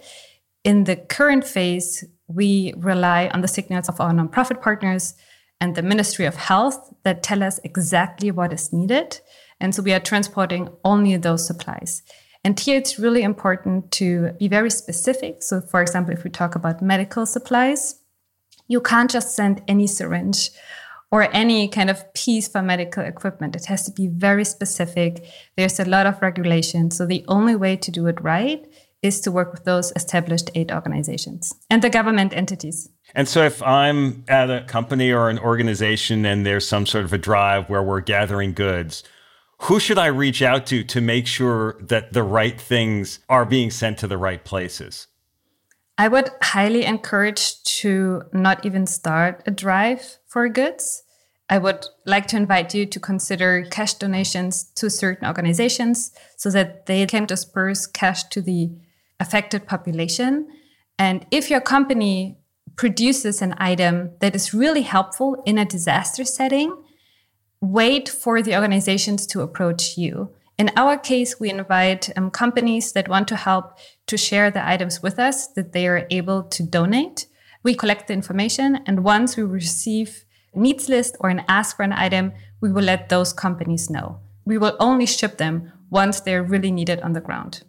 in 0.63 0.83
the 0.85 0.95
current 0.95 1.45
phase 1.45 2.03
we 2.27 2.73
rely 2.77 3.29
on 3.33 3.41
the 3.41 3.47
signals 3.47 3.89
of 3.89 3.99
our 3.99 4.11
nonprofit 4.11 4.61
partners 4.61 5.15
and 5.59 5.75
the 5.75 5.81
ministry 5.81 6.25
of 6.25 6.35
health 6.35 6.93
that 7.03 7.23
tell 7.23 7.43
us 7.43 7.59
exactly 7.63 8.31
what 8.31 8.53
is 8.53 8.71
needed 8.71 9.19
and 9.59 9.75
so 9.75 9.81
we 9.81 9.93
are 9.93 9.99
transporting 9.99 10.69
only 10.83 11.17
those 11.17 11.45
supplies 11.45 12.03
and 12.43 12.59
here 12.59 12.77
it's 12.77 12.97
really 12.97 13.21
important 13.21 13.91
to 13.91 14.31
be 14.39 14.47
very 14.47 14.71
specific. 14.71 15.43
So, 15.43 15.61
for 15.61 15.81
example, 15.81 16.13
if 16.13 16.23
we 16.23 16.29
talk 16.29 16.55
about 16.55 16.81
medical 16.81 17.25
supplies, 17.25 17.99
you 18.67 18.81
can't 18.81 19.11
just 19.11 19.35
send 19.35 19.61
any 19.67 19.85
syringe 19.85 20.49
or 21.11 21.27
any 21.35 21.67
kind 21.67 21.89
of 21.89 22.13
piece 22.13 22.47
for 22.47 22.61
medical 22.61 23.03
equipment. 23.03 23.55
It 23.55 23.65
has 23.65 23.83
to 23.83 23.91
be 23.91 24.07
very 24.07 24.45
specific. 24.45 25.25
There's 25.57 25.79
a 25.79 25.85
lot 25.85 26.05
of 26.05 26.21
regulation. 26.21 26.89
So, 26.91 27.05
the 27.05 27.25
only 27.27 27.55
way 27.55 27.75
to 27.75 27.91
do 27.91 28.07
it 28.07 28.21
right 28.21 28.65
is 29.01 29.19
to 29.21 29.31
work 29.31 29.51
with 29.51 29.65
those 29.65 29.91
established 29.95 30.49
aid 30.53 30.71
organizations 30.71 31.53
and 31.69 31.81
the 31.81 31.89
government 31.89 32.33
entities. 32.33 32.89
And 33.13 33.27
so, 33.27 33.43
if 33.43 33.61
I'm 33.61 34.23
at 34.27 34.49
a 34.49 34.61
company 34.61 35.11
or 35.11 35.29
an 35.29 35.39
organization 35.39 36.25
and 36.25 36.45
there's 36.45 36.67
some 36.67 36.85
sort 36.85 37.03
of 37.03 37.13
a 37.13 37.17
drive 37.17 37.69
where 37.69 37.83
we're 37.83 38.01
gathering 38.01 38.53
goods, 38.53 39.03
who 39.63 39.79
should 39.79 39.97
I 39.97 40.07
reach 40.07 40.41
out 40.41 40.65
to 40.67 40.83
to 40.85 41.01
make 41.01 41.27
sure 41.27 41.77
that 41.81 42.13
the 42.13 42.23
right 42.23 42.59
things 42.59 43.19
are 43.29 43.45
being 43.45 43.69
sent 43.69 43.99
to 43.99 44.07
the 44.07 44.17
right 44.17 44.43
places? 44.43 45.07
I 45.97 46.07
would 46.07 46.29
highly 46.41 46.83
encourage 46.85 47.61
to 47.63 48.23
not 48.33 48.65
even 48.65 48.87
start 48.87 49.43
a 49.45 49.51
drive 49.51 50.17
for 50.27 50.47
goods. 50.49 51.03
I 51.49 51.57
would 51.57 51.85
like 52.05 52.27
to 52.27 52.37
invite 52.37 52.73
you 52.73 52.85
to 52.85 52.99
consider 52.99 53.65
cash 53.69 53.95
donations 53.95 54.63
to 54.75 54.89
certain 54.89 55.27
organizations 55.27 56.11
so 56.37 56.49
that 56.51 56.85
they 56.85 57.05
can 57.05 57.25
disperse 57.25 57.85
cash 57.85 58.23
to 58.29 58.41
the 58.41 58.71
affected 59.19 59.67
population. 59.67 60.47
And 60.97 61.25
if 61.29 61.49
your 61.49 61.61
company 61.61 62.37
produces 62.77 63.41
an 63.41 63.53
item 63.57 64.11
that 64.21 64.35
is 64.35 64.53
really 64.53 64.83
helpful 64.83 65.43
in 65.45 65.57
a 65.57 65.65
disaster 65.65 66.23
setting, 66.23 66.75
wait 67.59 68.09
for 68.09 68.41
the 68.41 68.55
organizations 68.55 69.27
to 69.27 69.41
approach 69.41 69.97
you. 69.97 70.31
In 70.61 70.69
our 70.77 70.95
case, 70.95 71.39
we 71.39 71.49
invite 71.49 72.15
um, 72.15 72.29
companies 72.29 72.91
that 72.91 73.07
want 73.07 73.27
to 73.29 73.35
help 73.35 73.79
to 74.05 74.15
share 74.15 74.51
the 74.51 74.63
items 74.63 75.01
with 75.01 75.17
us 75.17 75.47
that 75.53 75.71
they 75.71 75.87
are 75.87 76.05
able 76.11 76.43
to 76.49 76.61
donate. 76.61 77.25
We 77.63 77.73
collect 77.73 78.05
the 78.05 78.13
information, 78.13 78.75
and 78.85 79.03
once 79.03 79.35
we 79.35 79.41
receive 79.41 80.23
a 80.53 80.59
needs 80.59 80.87
list 80.87 81.17
or 81.19 81.31
an 81.31 81.41
ask 81.47 81.75
for 81.75 81.81
an 81.81 81.93
item, 81.93 82.33
we 82.61 82.71
will 82.71 82.83
let 82.83 83.09
those 83.09 83.33
companies 83.33 83.89
know. 83.89 84.19
We 84.45 84.59
will 84.59 84.77
only 84.79 85.07
ship 85.07 85.39
them 85.39 85.71
once 85.89 86.19
they're 86.19 86.43
really 86.43 86.69
needed 86.69 87.01
on 87.01 87.13
the 87.13 87.21
ground. 87.21 87.63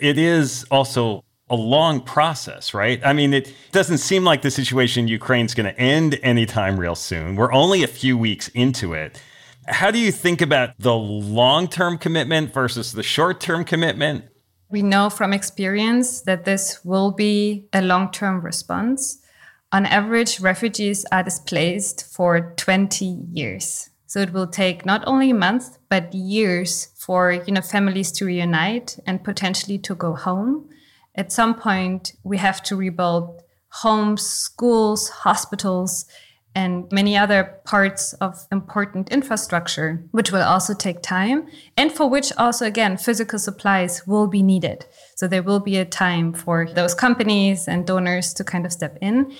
It 0.00 0.18
is 0.18 0.66
also 0.72 1.22
a 1.48 1.54
long 1.54 2.00
process, 2.00 2.74
right? 2.74 3.00
I 3.06 3.12
mean, 3.12 3.32
it 3.32 3.54
doesn't 3.70 3.98
seem 3.98 4.24
like 4.24 4.42
the 4.42 4.50
situation 4.50 5.04
in 5.04 5.08
Ukraine 5.08 5.46
is 5.46 5.54
going 5.54 5.72
to 5.72 5.80
end 5.80 6.18
anytime 6.24 6.80
real 6.80 6.96
soon. 6.96 7.36
We're 7.36 7.52
only 7.52 7.84
a 7.84 7.86
few 7.86 8.18
weeks 8.18 8.48
into 8.48 8.92
it. 8.92 9.22
How 9.66 9.90
do 9.90 9.98
you 9.98 10.12
think 10.12 10.42
about 10.42 10.78
the 10.78 10.94
long 10.94 11.68
term 11.68 11.96
commitment 11.96 12.52
versus 12.52 12.92
the 12.92 13.02
short 13.02 13.40
term 13.40 13.64
commitment? 13.64 14.26
We 14.68 14.82
know 14.82 15.08
from 15.08 15.32
experience 15.32 16.22
that 16.22 16.44
this 16.44 16.84
will 16.84 17.12
be 17.12 17.66
a 17.72 17.80
long 17.80 18.10
term 18.10 18.40
response. 18.40 19.18
On 19.72 19.86
average, 19.86 20.40
refugees 20.40 21.04
are 21.10 21.22
displaced 21.22 22.12
for 22.14 22.54
20 22.56 23.04
years. 23.32 23.90
So 24.06 24.20
it 24.20 24.32
will 24.32 24.46
take 24.46 24.86
not 24.86 25.02
only 25.06 25.32
months, 25.32 25.78
but 25.88 26.14
years 26.14 26.86
for 26.96 27.32
you 27.32 27.52
know, 27.52 27.60
families 27.60 28.12
to 28.12 28.26
reunite 28.26 28.98
and 29.06 29.24
potentially 29.24 29.78
to 29.78 29.94
go 29.94 30.14
home. 30.14 30.68
At 31.14 31.32
some 31.32 31.54
point, 31.54 32.12
we 32.22 32.38
have 32.38 32.62
to 32.64 32.76
rebuild 32.76 33.42
homes, 33.68 34.22
schools, 34.22 35.08
hospitals, 35.08 36.06
and 36.54 36.90
many 36.92 37.16
other 37.16 37.60
parts 37.64 38.12
of 38.14 38.46
important 38.52 39.10
infrastructure, 39.10 40.04
which 40.12 40.30
will 40.30 40.42
also 40.42 40.72
take 40.72 41.02
time, 41.02 41.48
and 41.76 41.90
for 41.90 42.08
which 42.08 42.32
also, 42.38 42.64
again, 42.64 42.96
physical 42.96 43.38
supplies 43.38 44.06
will 44.06 44.28
be 44.28 44.42
needed. 44.42 44.86
So 45.16 45.26
there 45.26 45.42
will 45.42 45.60
be 45.60 45.76
a 45.76 45.84
time 45.84 46.32
for 46.32 46.66
those 46.66 46.94
companies 46.94 47.66
and 47.66 47.86
donors 47.86 48.32
to 48.34 48.44
kind 48.44 48.64
of 48.64 48.72
step 48.72 48.96
in. 49.00 49.34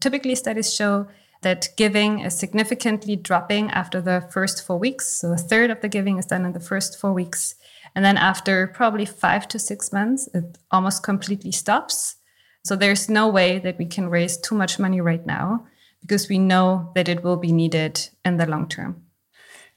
Typically, 0.00 0.34
studies 0.34 0.72
show 0.72 1.08
that 1.42 1.68
giving 1.76 2.20
is 2.20 2.38
significantly 2.38 3.16
dropping 3.16 3.70
after 3.70 4.00
the 4.00 4.28
first 4.30 4.64
four 4.64 4.78
weeks. 4.78 5.06
So 5.20 5.32
a 5.32 5.36
third 5.36 5.70
of 5.70 5.80
the 5.80 5.88
giving 5.88 6.18
is 6.18 6.26
done 6.26 6.44
in 6.44 6.52
the 6.52 6.60
first 6.60 7.00
four 7.00 7.12
weeks. 7.12 7.54
And 7.94 8.04
then 8.04 8.16
after 8.16 8.66
probably 8.68 9.06
five 9.06 9.48
to 9.48 9.58
six 9.58 9.92
months, 9.92 10.28
it 10.34 10.58
almost 10.70 11.02
completely 11.02 11.50
stops. 11.50 12.16
So 12.64 12.76
there's 12.76 13.08
no 13.08 13.26
way 13.26 13.58
that 13.58 13.78
we 13.78 13.86
can 13.86 14.10
raise 14.10 14.36
too 14.36 14.54
much 14.54 14.78
money 14.78 15.00
right 15.00 15.24
now 15.24 15.66
because 16.10 16.28
we 16.28 16.40
know 16.40 16.90
that 16.96 17.08
it 17.08 17.22
will 17.22 17.36
be 17.36 17.52
needed 17.52 18.08
in 18.24 18.36
the 18.36 18.44
long 18.44 18.66
term. 18.66 19.00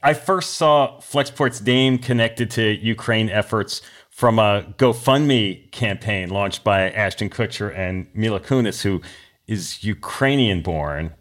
I 0.02 0.14
first 0.14 0.54
saw 0.54 0.98
Flexport's 0.98 1.60
name 1.60 1.96
connected 1.96 2.50
to 2.52 2.62
Ukraine 2.62 3.30
efforts 3.30 3.80
from 4.10 4.40
a 4.40 4.74
GoFundMe 4.76 5.70
campaign 5.70 6.30
launched 6.30 6.64
by 6.64 6.90
Ashton 6.90 7.30
Kutcher 7.30 7.72
and 7.72 8.08
Mila 8.14 8.40
Kunis, 8.40 8.82
who 8.82 9.00
is 9.46 9.84
Ukrainian 9.84 10.60
born. 10.60 11.14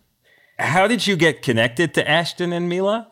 How 0.58 0.88
did 0.88 1.06
you 1.06 1.16
get 1.16 1.44
connected 1.44 1.94
to 1.94 2.10
Ashton 2.10 2.52
and 2.52 2.68
Mila? 2.68 3.08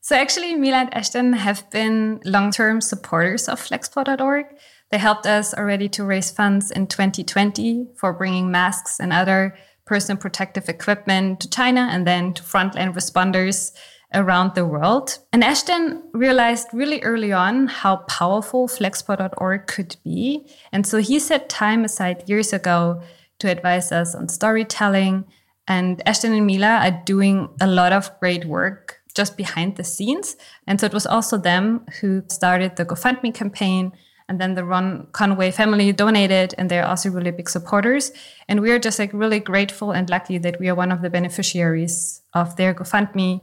So 0.00 0.16
actually, 0.16 0.56
Mila 0.56 0.78
and 0.78 0.94
Ashton 0.94 1.34
have 1.34 1.70
been 1.70 2.20
long-term 2.24 2.80
supporters 2.80 3.48
of 3.48 3.60
Flexport.org. 3.60 4.46
They 4.90 4.98
helped 4.98 5.26
us 5.26 5.54
already 5.54 5.88
to 5.90 6.02
raise 6.02 6.32
funds 6.32 6.72
in 6.72 6.88
2020 6.88 7.86
for 7.94 8.12
bringing 8.12 8.50
masks 8.50 8.98
and 8.98 9.12
other 9.12 9.54
personal 9.90 10.16
protective 10.16 10.68
equipment 10.68 11.40
to 11.40 11.50
China 11.50 11.88
and 11.90 12.06
then 12.06 12.32
to 12.32 12.44
frontline 12.44 12.94
responders 12.94 13.72
around 14.14 14.54
the 14.54 14.64
world. 14.64 15.18
And 15.32 15.42
Ashton 15.42 16.00
realized 16.12 16.68
really 16.72 17.02
early 17.02 17.32
on 17.32 17.66
how 17.66 17.96
powerful 18.18 18.68
Flexport.org 18.68 19.66
could 19.66 19.96
be. 20.04 20.46
And 20.70 20.86
so 20.86 20.98
he 20.98 21.18
set 21.18 21.48
time 21.48 21.84
aside 21.84 22.28
years 22.28 22.52
ago 22.52 23.02
to 23.40 23.50
advise 23.50 23.90
us 23.90 24.14
on 24.14 24.28
storytelling. 24.28 25.24
And 25.66 26.00
Ashton 26.06 26.34
and 26.34 26.46
Mila 26.46 26.78
are 26.86 27.02
doing 27.04 27.48
a 27.60 27.66
lot 27.66 27.92
of 27.92 28.16
great 28.20 28.44
work 28.44 29.00
just 29.16 29.36
behind 29.36 29.74
the 29.74 29.82
scenes. 29.82 30.36
And 30.68 30.78
so 30.78 30.86
it 30.86 30.94
was 30.94 31.06
also 31.06 31.36
them 31.36 31.84
who 32.00 32.22
started 32.28 32.76
the 32.76 32.86
GoFundMe 32.86 33.34
campaign. 33.34 33.90
And 34.30 34.40
then 34.40 34.54
the 34.54 34.64
Ron 34.64 35.08
Conway 35.10 35.50
family 35.50 35.90
donated, 35.90 36.54
and 36.56 36.70
they're 36.70 36.86
also 36.86 37.10
really 37.10 37.32
big 37.32 37.50
supporters. 37.50 38.12
And 38.48 38.60
we 38.60 38.70
are 38.70 38.78
just 38.78 39.00
like 39.00 39.10
really 39.12 39.40
grateful 39.40 39.90
and 39.90 40.08
lucky 40.08 40.38
that 40.38 40.60
we 40.60 40.68
are 40.68 40.74
one 40.76 40.92
of 40.92 41.02
the 41.02 41.10
beneficiaries 41.10 42.22
of 42.32 42.54
their 42.54 42.72
GoFundMe. 42.72 43.40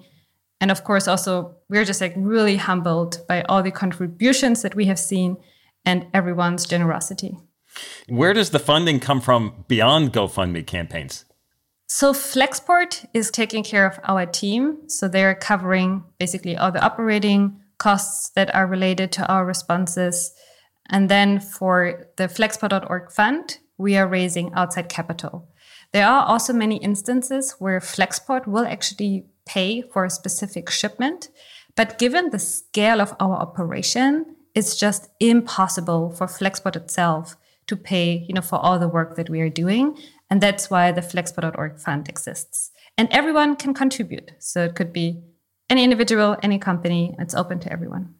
And 0.62 0.72
of 0.72 0.86
course, 0.86 1.06
also, 1.10 1.58
we're 1.68 1.84
just 1.84 2.00
like 2.00 2.14
really 2.16 2.56
humbled 2.56 3.20
by 3.28 3.42
all 3.50 3.62
the 3.62 3.70
contributions 3.70 4.62
that 4.62 4.76
we 4.76 4.86
have 4.86 4.98
seen 4.98 5.36
and 5.84 6.08
everyone's 6.14 6.66
generosity. 6.66 7.38
Where 8.08 8.32
does 8.32 8.52
the 8.52 8.60
funding 8.60 9.02
come 9.02 9.20
from 9.20 9.66
beyond 9.68 10.14
GoFundMe 10.14 10.66
campaigns? 10.66 11.26
So 11.88 12.14
Flexport 12.14 13.06
is 13.14 13.30
taking 13.30 13.66
care 13.66 13.86
of 13.86 14.00
our 14.06 14.26
team. 14.26 14.88
So 14.88 15.10
they're 15.10 15.36
covering 15.36 16.06
basically 16.18 16.56
all 16.56 16.72
the 16.72 16.82
operating 16.82 17.60
costs 17.78 18.30
that 18.36 18.56
are 18.56 18.66
related 18.66 19.12
to 19.12 19.28
our 19.28 19.44
responses. 19.44 20.32
And 20.90 21.10
then 21.10 21.40
for 21.40 22.08
the 22.18 22.28
Flexport.org 22.28 23.12
fund, 23.12 23.58
we 23.78 23.98
are 23.98 24.08
raising 24.08 24.54
outside 24.54 24.90
capital. 24.90 25.48
There 25.94 26.08
are 26.08 26.26
also 26.26 26.54
many 26.54 26.78
instances 26.78 27.56
where 27.60 27.80
Flexport 27.80 28.48
will 28.48 28.66
actually 28.66 29.26
pay 29.46 29.82
for 29.82 30.06
a 30.06 30.10
specific 30.10 30.70
shipment. 30.70 31.30
But 31.76 31.98
given 31.98 32.30
the 32.30 32.40
scale 32.40 33.02
of 33.02 33.16
our 33.20 33.36
operation, 33.36 34.36
it's 34.56 34.76
just 34.76 35.10
impossible 35.20 36.12
for 36.12 36.28
Flexport 36.28 36.76
itself 36.76 37.36
to 37.68 37.76
pay, 37.76 38.26
you 38.28 38.34
know, 38.34 38.42
for 38.42 38.58
all 38.58 38.80
the 38.80 38.88
work 38.88 39.16
that 39.16 39.30
we 39.30 39.42
are 39.42 39.50
doing. 39.50 39.98
And 40.30 40.42
that's 40.42 40.70
why 40.70 40.92
the 40.92 41.02
flexport.org 41.02 41.80
fund 41.80 42.10
exists. 42.10 42.72
And 42.98 43.08
everyone 43.12 43.56
can 43.56 43.74
contribute. 43.74 44.32
So 44.40 44.64
it 44.64 44.76
could 44.76 44.92
be 44.92 45.22
any 45.70 45.84
individual, 45.84 46.38
any 46.42 46.60
company, 46.60 47.16
it's 47.20 47.36
open 47.36 47.60
to 47.60 47.72
everyone. 47.72 48.16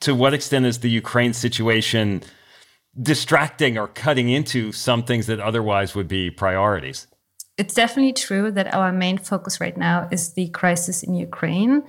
To 0.00 0.14
what 0.14 0.34
extent 0.34 0.66
is 0.66 0.78
the 0.78 0.90
Ukraine 0.90 1.32
situation 1.32 2.22
distracting 3.00 3.78
or 3.78 3.88
cutting 3.88 4.28
into 4.28 4.72
some 4.72 5.02
things 5.04 5.26
that 5.26 5.40
otherwise 5.40 5.94
would 5.94 6.08
be 6.08 6.30
priorities? 6.30 7.06
It's 7.56 7.74
definitely 7.74 8.14
true 8.14 8.50
that 8.52 8.74
our 8.74 8.92
main 8.92 9.18
focus 9.18 9.60
right 9.60 9.76
now 9.76 10.08
is 10.10 10.32
the 10.32 10.48
crisis 10.48 11.02
in 11.02 11.14
Ukraine. 11.14 11.82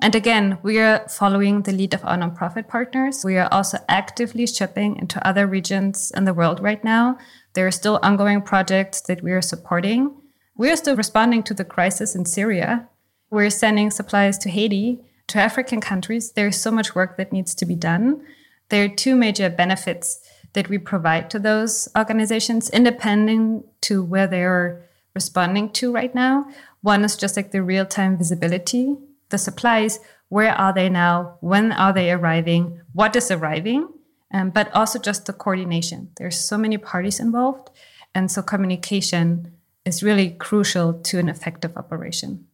And 0.00 0.14
again, 0.14 0.58
we 0.62 0.78
are 0.78 1.06
following 1.08 1.62
the 1.62 1.72
lead 1.72 1.92
of 1.92 2.04
our 2.04 2.16
nonprofit 2.16 2.68
partners. 2.68 3.24
We 3.24 3.36
are 3.36 3.48
also 3.52 3.78
actively 3.88 4.46
shipping 4.46 4.96
into 4.96 5.24
other 5.26 5.46
regions 5.46 6.12
in 6.16 6.24
the 6.24 6.34
world 6.34 6.60
right 6.60 6.82
now 6.84 7.18
there 7.58 7.66
are 7.66 7.72
still 7.72 7.98
ongoing 8.04 8.40
projects 8.40 9.00
that 9.02 9.20
we 9.20 9.32
are 9.32 9.42
supporting. 9.42 10.14
We 10.56 10.70
are 10.70 10.76
still 10.76 10.94
responding 10.94 11.42
to 11.42 11.54
the 11.54 11.64
crisis 11.64 12.14
in 12.14 12.24
Syria. 12.24 12.88
We're 13.30 13.50
sending 13.50 13.90
supplies 13.90 14.38
to 14.38 14.48
Haiti, 14.48 15.00
to 15.28 15.38
African 15.38 15.80
countries. 15.80 16.32
There 16.32 16.48
is 16.48 16.60
so 16.60 16.70
much 16.70 16.94
work 16.94 17.16
that 17.16 17.32
needs 17.32 17.54
to 17.56 17.66
be 17.66 17.74
done. 17.74 18.22
There 18.68 18.84
are 18.84 18.88
two 18.88 19.14
major 19.14 19.48
benefits 19.48 20.20
that 20.52 20.68
we 20.68 20.78
provide 20.78 21.30
to 21.30 21.38
those 21.38 21.88
organizations, 21.96 22.70
independent 22.70 23.66
to 23.82 24.02
where 24.02 24.26
they 24.26 24.42
are 24.42 24.84
responding 25.14 25.70
to 25.72 25.92
right 25.92 26.14
now. 26.14 26.46
One 26.82 27.04
is 27.04 27.16
just 27.16 27.36
like 27.36 27.50
the 27.50 27.62
real 27.62 27.86
time 27.86 28.18
visibility, 28.18 28.96
the 29.28 29.38
supplies. 29.38 30.00
Where 30.28 30.52
are 30.52 30.72
they 30.72 30.88
now? 30.88 31.36
When 31.40 31.72
are 31.72 31.92
they 31.92 32.10
arriving? 32.10 32.80
What 32.92 33.16
is 33.16 33.30
arriving? 33.30 33.88
um, 34.32 34.50
but 34.50 34.72
also 34.74 34.98
just 34.98 35.26
the 35.26 35.32
coordination. 35.32 36.10
There's 36.16 36.38
so 36.38 36.58
many 36.58 36.78
parties 36.78 37.20
involved, 37.20 37.70
and 38.14 38.30
so 38.30 38.42
communication 38.42 39.52
is 39.84 40.02
really 40.02 40.30
crucial 40.30 40.92
to 40.92 41.18
an 41.18 41.28
effective 41.28 41.76
operation. 41.76 42.46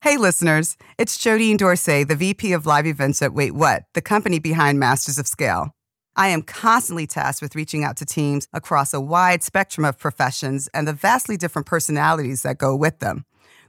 Hey, 0.00 0.16
listeners, 0.16 0.76
it's 0.96 1.18
Jodine 1.18 1.58
Dorsey, 1.58 2.04
the 2.04 2.14
VP 2.14 2.52
of 2.52 2.66
Live 2.66 2.86
Events 2.86 3.20
at 3.20 3.34
Wait 3.34 3.50
What, 3.50 3.82
the 3.94 4.00
company 4.00 4.38
behind 4.38 4.78
Masters 4.78 5.18
of 5.18 5.26
Scale. 5.26 5.74
I 6.14 6.28
am 6.28 6.42
constantly 6.42 7.04
tasked 7.04 7.42
with 7.42 7.56
reaching 7.56 7.82
out 7.82 7.96
to 7.96 8.06
teams 8.06 8.46
across 8.52 8.94
a 8.94 9.00
wide 9.00 9.42
spectrum 9.42 9.84
of 9.84 9.98
professions 9.98 10.68
and 10.72 10.86
the 10.86 10.92
vastly 10.92 11.36
different 11.36 11.66
personalities 11.66 12.44
that 12.44 12.58
go 12.58 12.76
with 12.76 13.00
them. 13.00 13.24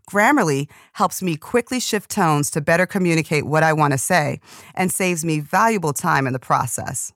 Grammarly 0.07 0.69
helps 0.93 1.23
me 1.23 1.35
quickly 1.35 1.79
shift 1.79 2.11
tones 2.11 2.51
to 2.51 2.61
better 2.61 2.85
communicate 2.85 3.47
what 3.47 3.63
I 3.63 3.73
want 3.73 3.93
to 3.93 3.97
say 3.97 4.39
and 4.75 4.91
saves 4.91 5.25
me 5.25 5.39
valuable 5.39 5.93
time 5.93 6.27
in 6.27 6.33
the 6.33 6.39
process. 6.39 7.11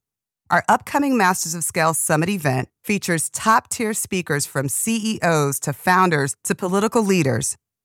Our 0.50 0.64
upcoming 0.68 1.18
Masters 1.18 1.54
of 1.54 1.64
Scale 1.64 1.94
Summit 1.94 2.30
event 2.30 2.68
features 2.84 3.30
top 3.30 3.70
tier 3.70 3.94
speakers 3.94 4.48
from 4.48 4.70
CEOs 4.70 5.60
to 5.60 5.72
founders 5.72 6.36
to 6.46 6.56
political 6.56 7.04
leaders. 7.04 7.58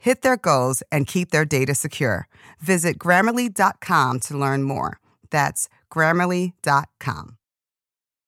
hit 0.00 0.22
their 0.22 0.36
goals, 0.36 0.82
and 0.90 1.06
keep 1.06 1.30
their 1.30 1.44
data 1.44 1.74
secure. 1.74 2.26
Visit 2.60 2.98
grammarly.com 2.98 4.20
to 4.20 4.36
learn 4.36 4.64
more. 4.64 4.98
That's 5.30 5.68
grammarly.com. 5.92 7.36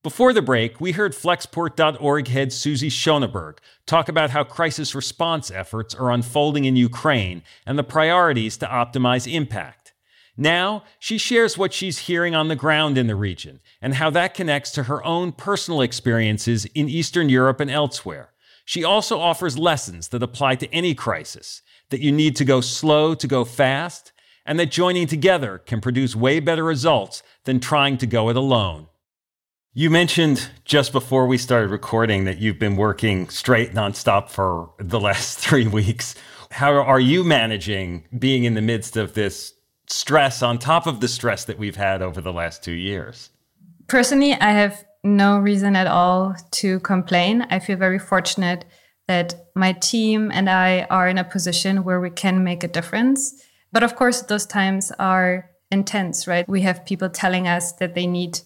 Before 0.03 0.33
the 0.33 0.43
break, 0.43 0.81
we 0.81 0.93
heard 0.93 1.13
Flexport.org 1.13 2.27
head 2.27 2.53
Susie 2.53 2.89
Schoenberg 2.89 3.61
talk 3.87 4.09
about 4.09 4.31
how 4.31 4.43
crisis 4.43 4.97
response 4.97 5.49
efforts 5.49 5.95
are 5.95 6.11
unfolding 6.11 6.65
in 6.65 6.75
Ukraine 6.75 7.43
and 7.65 7.79
the 7.79 7.85
priorities 7.85 8.57
to 8.59 8.67
optimize 8.67 9.33
impact. 9.33 9.93
Now, 10.37 10.83
she 10.99 11.19
shares 11.19 11.57
what 11.57 11.73
she's 11.73 11.99
hearing 11.99 12.35
on 12.35 12.49
the 12.49 12.57
ground 12.57 12.99
in 12.99 13.07
the 13.07 13.15
region 13.15 13.61
and 13.81 13.95
how 13.95 14.11
that 14.11 14.35
connects 14.35 14.73
to 14.73 14.85
her 14.85 15.05
own 15.05 15.31
personal 15.31 15.83
experiences 15.83 16.65
in 16.75 16.89
Eastern 16.89 17.29
Europe 17.29 17.61
and 17.61 17.71
elsewhere. 17.71 18.32
She 18.65 18.85
also 18.85 19.19
offers 19.19 19.59
lessons 19.59 20.09
that 20.09 20.23
apply 20.23 20.57
to 20.57 20.73
any 20.73 20.95
crisis 20.95 21.63
that 21.91 22.01
you 22.01 22.13
need 22.13 22.37
to 22.37 22.45
go 22.45 22.61
slow 22.61 23.15
to 23.15 23.27
go 23.27 23.45
fast, 23.45 24.13
and 24.47 24.59
that 24.59 24.71
joining 24.71 25.07
together 25.07 25.59
can 25.59 25.81
produce 25.81 26.17
way 26.17 26.41
better 26.41 26.65
results 26.65 27.23
than 27.45 27.61
trying 27.61 27.99
to 27.99 28.07
go 28.07 28.29
it 28.29 28.37
alone. 28.37 28.89
You 29.75 29.89
mentioned 29.89 30.51
just 30.65 30.93
before 30.93 31.27
we 31.27 31.39
started 31.39 31.71
recording 31.71 32.25
that 32.25 32.39
you've 32.39 32.59
been 32.59 32.77
working 32.77 33.29
straight 33.31 33.73
nonstop 33.73 34.29
for 34.29 34.71
the 34.79 35.01
last 35.01 35.39
three 35.41 35.67
weeks. 35.67 36.15
How 36.51 36.75
are 36.75 37.01
you 37.01 37.25
managing 37.25 38.05
being 38.19 38.45
in 38.45 38.55
the 38.55 38.61
midst 38.61 38.97
of 38.97 39.15
this 39.15 39.55
stress 39.87 40.43
on 40.43 40.59
top 40.59 40.87
of 40.87 41.01
the 41.01 41.09
stress 41.09 41.47
that 41.47 41.59
we've 41.59 41.77
had 41.77 42.03
over 42.03 42.21
the 42.21 42.33
last 42.33 42.63
two 42.63 42.73
years? 42.73 43.31
Personally, 43.89 44.35
I 44.35 44.51
have 44.51 44.85
no 45.05 45.39
reason 45.39 45.77
at 45.77 45.87
all 45.87 46.37
to 46.53 46.81
complain. 46.81 47.43
I 47.51 47.59
feel 47.59 47.77
very 47.77 47.99
fortunate 47.99 48.65
that 49.09 49.35
my 49.55 49.73
team 49.73 50.31
and 50.33 50.49
I 50.49 50.83
are 50.91 51.09
in 51.09 51.19
a 51.19 51.25
position 51.25 51.85
where 51.85 52.01
we 52.01 52.11
can 52.11 52.45
make 52.45 52.63
a 52.63 52.69
difference. 52.69 53.43
But 53.73 53.83
of 53.83 53.97
course, 53.97 54.23
those 54.23 54.47
times 54.47 54.93
are 54.99 55.51
intense, 55.71 56.27
right? 56.27 56.49
We 56.49 56.61
have 56.63 56.87
people 56.87 57.09
telling 57.09 57.49
us 57.49 57.73
that 57.75 57.95
they 57.95 58.07
need 58.07 58.41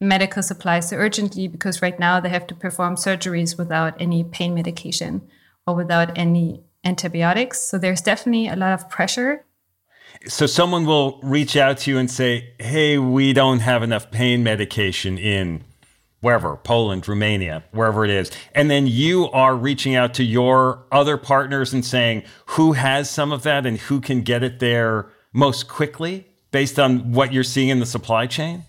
medical 0.00 0.42
supplies 0.42 0.90
so 0.90 0.96
urgently 0.96 1.48
because 1.48 1.80
right 1.80 1.98
now 1.98 2.20
they 2.20 2.28
have 2.28 2.46
to 2.48 2.54
perform 2.54 2.96
surgeries 2.96 3.56
without 3.56 3.98
any 4.00 4.24
pain 4.24 4.54
medication 4.54 5.22
or 5.66 5.74
without 5.74 6.16
any 6.18 6.62
antibiotics. 6.84 7.60
So 7.62 7.78
there's 7.78 8.02
definitely 8.02 8.48
a 8.48 8.56
lot 8.56 8.74
of 8.74 8.90
pressure. 8.90 9.44
So 10.26 10.46
someone 10.46 10.84
will 10.84 11.20
reach 11.22 11.56
out 11.56 11.78
to 11.78 11.90
you 11.90 11.98
and 11.98 12.10
say, 12.10 12.54
"Hey, 12.58 12.98
we 12.98 13.32
don't 13.32 13.60
have 13.60 13.82
enough 13.82 14.10
pain 14.10 14.42
medication 14.42 15.18
in 15.18 15.64
wherever, 16.26 16.56
Poland, 16.56 17.06
Romania, 17.08 17.62
wherever 17.70 18.04
it 18.04 18.10
is." 18.10 18.30
And 18.54 18.70
then 18.70 18.86
you 18.86 19.30
are 19.30 19.54
reaching 19.54 19.94
out 19.94 20.12
to 20.14 20.24
your 20.24 20.84
other 20.90 21.16
partners 21.16 21.72
and 21.72 21.84
saying, 21.84 22.24
"Who 22.56 22.72
has 22.72 23.08
some 23.08 23.32
of 23.32 23.42
that 23.44 23.64
and 23.64 23.78
who 23.78 24.00
can 24.00 24.22
get 24.22 24.42
it 24.42 24.58
there 24.58 25.06
most 25.32 25.68
quickly 25.68 26.26
based 26.50 26.78
on 26.78 27.12
what 27.12 27.32
you're 27.32 27.44
seeing 27.44 27.68
in 27.68 27.80
the 27.80 27.86
supply 27.86 28.26
chain?" 28.26 28.64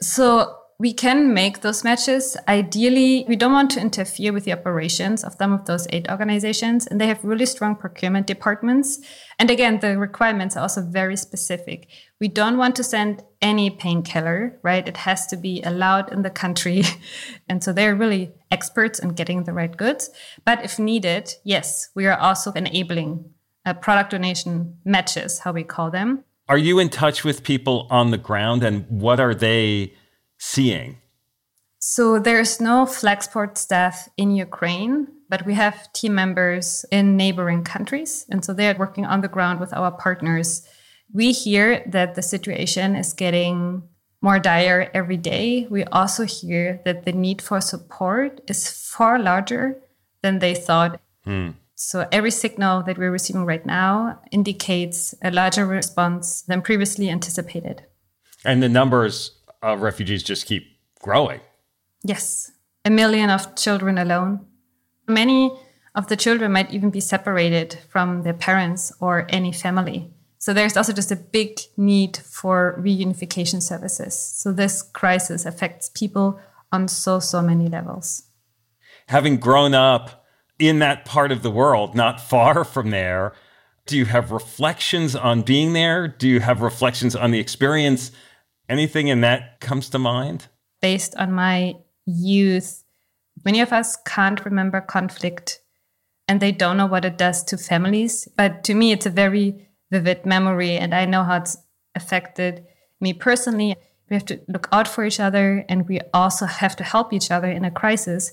So 0.00 0.54
we 0.78 0.92
can 0.92 1.32
make 1.32 1.62
those 1.62 1.82
matches. 1.84 2.36
Ideally, 2.46 3.24
we 3.26 3.36
don't 3.36 3.52
want 3.52 3.70
to 3.72 3.80
interfere 3.80 4.32
with 4.32 4.44
the 4.44 4.52
operations 4.52 5.24
of 5.24 5.34
some 5.38 5.52
of 5.52 5.64
those 5.64 5.86
eight 5.90 6.10
organizations, 6.10 6.86
and 6.86 7.00
they 7.00 7.06
have 7.06 7.24
really 7.24 7.46
strong 7.46 7.76
procurement 7.76 8.26
departments. 8.26 9.00
And 9.38 9.50
again, 9.50 9.80
the 9.80 9.98
requirements 9.98 10.54
are 10.56 10.60
also 10.60 10.82
very 10.82 11.16
specific. 11.16 11.88
We 12.20 12.28
don't 12.28 12.58
want 12.58 12.76
to 12.76 12.84
send 12.84 13.22
any 13.40 13.70
painkiller, 13.70 14.58
right? 14.62 14.86
It 14.86 14.98
has 14.98 15.26
to 15.28 15.36
be 15.36 15.62
allowed 15.62 16.12
in 16.12 16.22
the 16.22 16.30
country. 16.30 16.82
and 17.48 17.64
so 17.64 17.72
they're 17.72 17.94
really 17.94 18.32
experts 18.50 18.98
in 18.98 19.10
getting 19.10 19.44
the 19.44 19.54
right 19.54 19.74
goods. 19.74 20.10
But 20.44 20.62
if 20.62 20.78
needed, 20.78 21.32
yes, 21.42 21.88
we 21.94 22.06
are 22.06 22.18
also 22.18 22.52
enabling 22.52 23.30
uh, 23.64 23.74
product 23.74 24.10
donation 24.10 24.76
matches, 24.84 25.40
how 25.40 25.52
we 25.52 25.64
call 25.64 25.90
them. 25.90 26.24
Are 26.48 26.58
you 26.58 26.78
in 26.78 26.90
touch 26.90 27.24
with 27.24 27.42
people 27.42 27.88
on 27.90 28.10
the 28.10 28.18
ground 28.18 28.62
and 28.62 28.86
what 28.88 29.18
are 29.18 29.34
they 29.34 29.94
seeing? 30.38 30.98
So 31.78 32.18
there's 32.18 32.60
no 32.60 32.84
Flexport 32.84 33.56
staff 33.56 34.08
in 34.16 34.30
Ukraine, 34.32 35.08
but 35.28 35.46
we 35.46 35.54
have 35.54 35.92
team 35.92 36.14
members 36.14 36.84
in 36.90 37.16
neighboring 37.16 37.64
countries. 37.64 38.26
And 38.28 38.44
so 38.44 38.52
they're 38.52 38.74
working 38.76 39.04
on 39.04 39.20
the 39.20 39.28
ground 39.28 39.60
with 39.60 39.72
our 39.72 39.92
partners. 39.92 40.66
We 41.12 41.32
hear 41.32 41.84
that 41.86 42.14
the 42.14 42.22
situation 42.22 42.96
is 42.96 43.12
getting 43.12 43.82
more 44.20 44.40
dire 44.40 44.90
every 44.94 45.16
day. 45.16 45.68
We 45.70 45.84
also 45.84 46.24
hear 46.24 46.80
that 46.84 47.04
the 47.04 47.12
need 47.12 47.40
for 47.40 47.60
support 47.60 48.40
is 48.48 48.68
far 48.68 49.18
larger 49.18 49.80
than 50.22 50.40
they 50.40 50.54
thought. 50.54 51.00
Hmm. 51.24 51.50
So 51.76 52.08
every 52.10 52.30
signal 52.30 52.82
that 52.84 52.96
we're 52.98 53.12
receiving 53.12 53.44
right 53.44 53.64
now 53.64 54.20
indicates 54.32 55.14
a 55.22 55.30
larger 55.30 55.66
response 55.66 56.42
than 56.42 56.62
previously 56.62 57.10
anticipated. 57.10 57.84
And 58.44 58.62
the 58.62 58.68
numbers 58.68 59.35
of 59.72 59.82
refugees 59.82 60.22
just 60.22 60.46
keep 60.46 60.78
growing. 61.00 61.40
Yes, 62.02 62.52
a 62.84 62.90
million 62.90 63.30
of 63.30 63.54
children 63.56 63.98
alone. 63.98 64.46
Many 65.08 65.52
of 65.94 66.08
the 66.08 66.16
children 66.16 66.52
might 66.52 66.72
even 66.72 66.90
be 66.90 67.00
separated 67.00 67.78
from 67.88 68.22
their 68.22 68.34
parents 68.34 68.92
or 69.00 69.26
any 69.28 69.52
family. 69.52 70.10
So 70.38 70.52
there's 70.52 70.76
also 70.76 70.92
just 70.92 71.10
a 71.10 71.16
big 71.16 71.58
need 71.76 72.16
for 72.18 72.80
reunification 72.80 73.62
services. 73.62 74.14
So 74.14 74.52
this 74.52 74.82
crisis 74.82 75.46
affects 75.46 75.88
people 75.88 76.38
on 76.70 76.88
so, 76.88 77.18
so 77.18 77.42
many 77.42 77.68
levels. 77.68 78.22
Having 79.08 79.38
grown 79.38 79.74
up 79.74 80.24
in 80.58 80.78
that 80.80 81.04
part 81.04 81.32
of 81.32 81.42
the 81.42 81.50
world, 81.50 81.94
not 81.94 82.20
far 82.20 82.64
from 82.64 82.90
there, 82.90 83.32
do 83.86 83.96
you 83.96 84.04
have 84.04 84.32
reflections 84.32 85.14
on 85.16 85.42
being 85.42 85.72
there? 85.72 86.08
Do 86.08 86.28
you 86.28 86.40
have 86.40 86.60
reflections 86.60 87.14
on 87.16 87.30
the 87.30 87.38
experience? 87.38 88.10
Anything 88.68 89.08
in 89.08 89.20
that 89.20 89.60
comes 89.60 89.88
to 89.90 89.98
mind? 89.98 90.48
Based 90.82 91.14
on 91.16 91.32
my 91.32 91.74
youth, 92.06 92.84
many 93.44 93.60
of 93.60 93.72
us 93.72 93.96
can't 93.96 94.44
remember 94.44 94.80
conflict 94.80 95.60
and 96.28 96.40
they 96.40 96.52
don't 96.52 96.76
know 96.76 96.86
what 96.86 97.04
it 97.04 97.18
does 97.18 97.44
to 97.44 97.56
families. 97.56 98.28
But 98.36 98.64
to 98.64 98.74
me, 98.74 98.92
it's 98.92 99.06
a 99.06 99.10
very 99.10 99.68
vivid 99.90 100.26
memory, 100.26 100.76
and 100.76 100.94
I 100.94 101.04
know 101.04 101.22
how 101.22 101.36
it's 101.36 101.56
affected 101.94 102.66
me 103.00 103.12
personally. 103.12 103.76
We 104.10 104.14
have 104.14 104.24
to 104.26 104.40
look 104.48 104.68
out 104.72 104.88
for 104.88 105.04
each 105.04 105.20
other, 105.20 105.64
and 105.68 105.88
we 105.88 106.00
also 106.12 106.46
have 106.46 106.76
to 106.76 106.84
help 106.84 107.12
each 107.12 107.30
other 107.30 107.50
in 107.50 107.64
a 107.64 107.70
crisis 107.70 108.32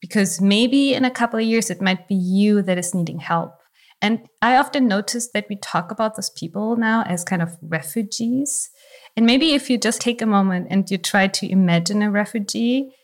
because 0.00 0.40
maybe 0.40 0.94
in 0.94 1.04
a 1.04 1.10
couple 1.10 1.38
of 1.38 1.46
years 1.46 1.70
it 1.70 1.80
might 1.80 2.08
be 2.08 2.14
you 2.14 2.60
that 2.62 2.76
is 2.76 2.94
needing 2.94 3.20
help. 3.20 3.54
And 4.02 4.26
I 4.42 4.56
often 4.56 4.88
notice 4.88 5.30
that 5.32 5.46
we 5.48 5.56
talk 5.56 5.92
about 5.92 6.16
those 6.16 6.30
people 6.30 6.76
now 6.76 7.04
as 7.04 7.22
kind 7.22 7.40
of 7.40 7.56
refugees. 7.62 8.68
And 9.16 9.26
maybe 9.26 9.52
if 9.52 9.68
you 9.68 9.78
just 9.78 10.00
take 10.00 10.22
a 10.22 10.26
moment 10.26 10.68
and 10.70 10.90
you 10.90 10.98
try 10.98 11.28
to 11.28 11.50
imagine 11.50 12.02
a 12.02 12.10
refugee, 12.10 12.94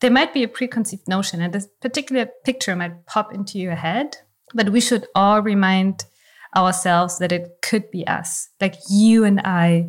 there 0.00 0.10
might 0.10 0.34
be 0.34 0.42
a 0.42 0.48
preconceived 0.48 1.06
notion, 1.08 1.40
and 1.40 1.52
this 1.52 1.68
particular 1.80 2.28
picture 2.44 2.74
might 2.74 3.06
pop 3.06 3.32
into 3.32 3.58
your 3.58 3.76
head. 3.76 4.16
But 4.52 4.70
we 4.70 4.80
should 4.80 5.06
all 5.14 5.40
remind 5.40 6.04
ourselves 6.56 7.18
that 7.18 7.32
it 7.32 7.48
could 7.62 7.90
be 7.90 8.06
us, 8.06 8.48
like 8.60 8.74
you 8.90 9.24
and 9.24 9.40
I 9.40 9.88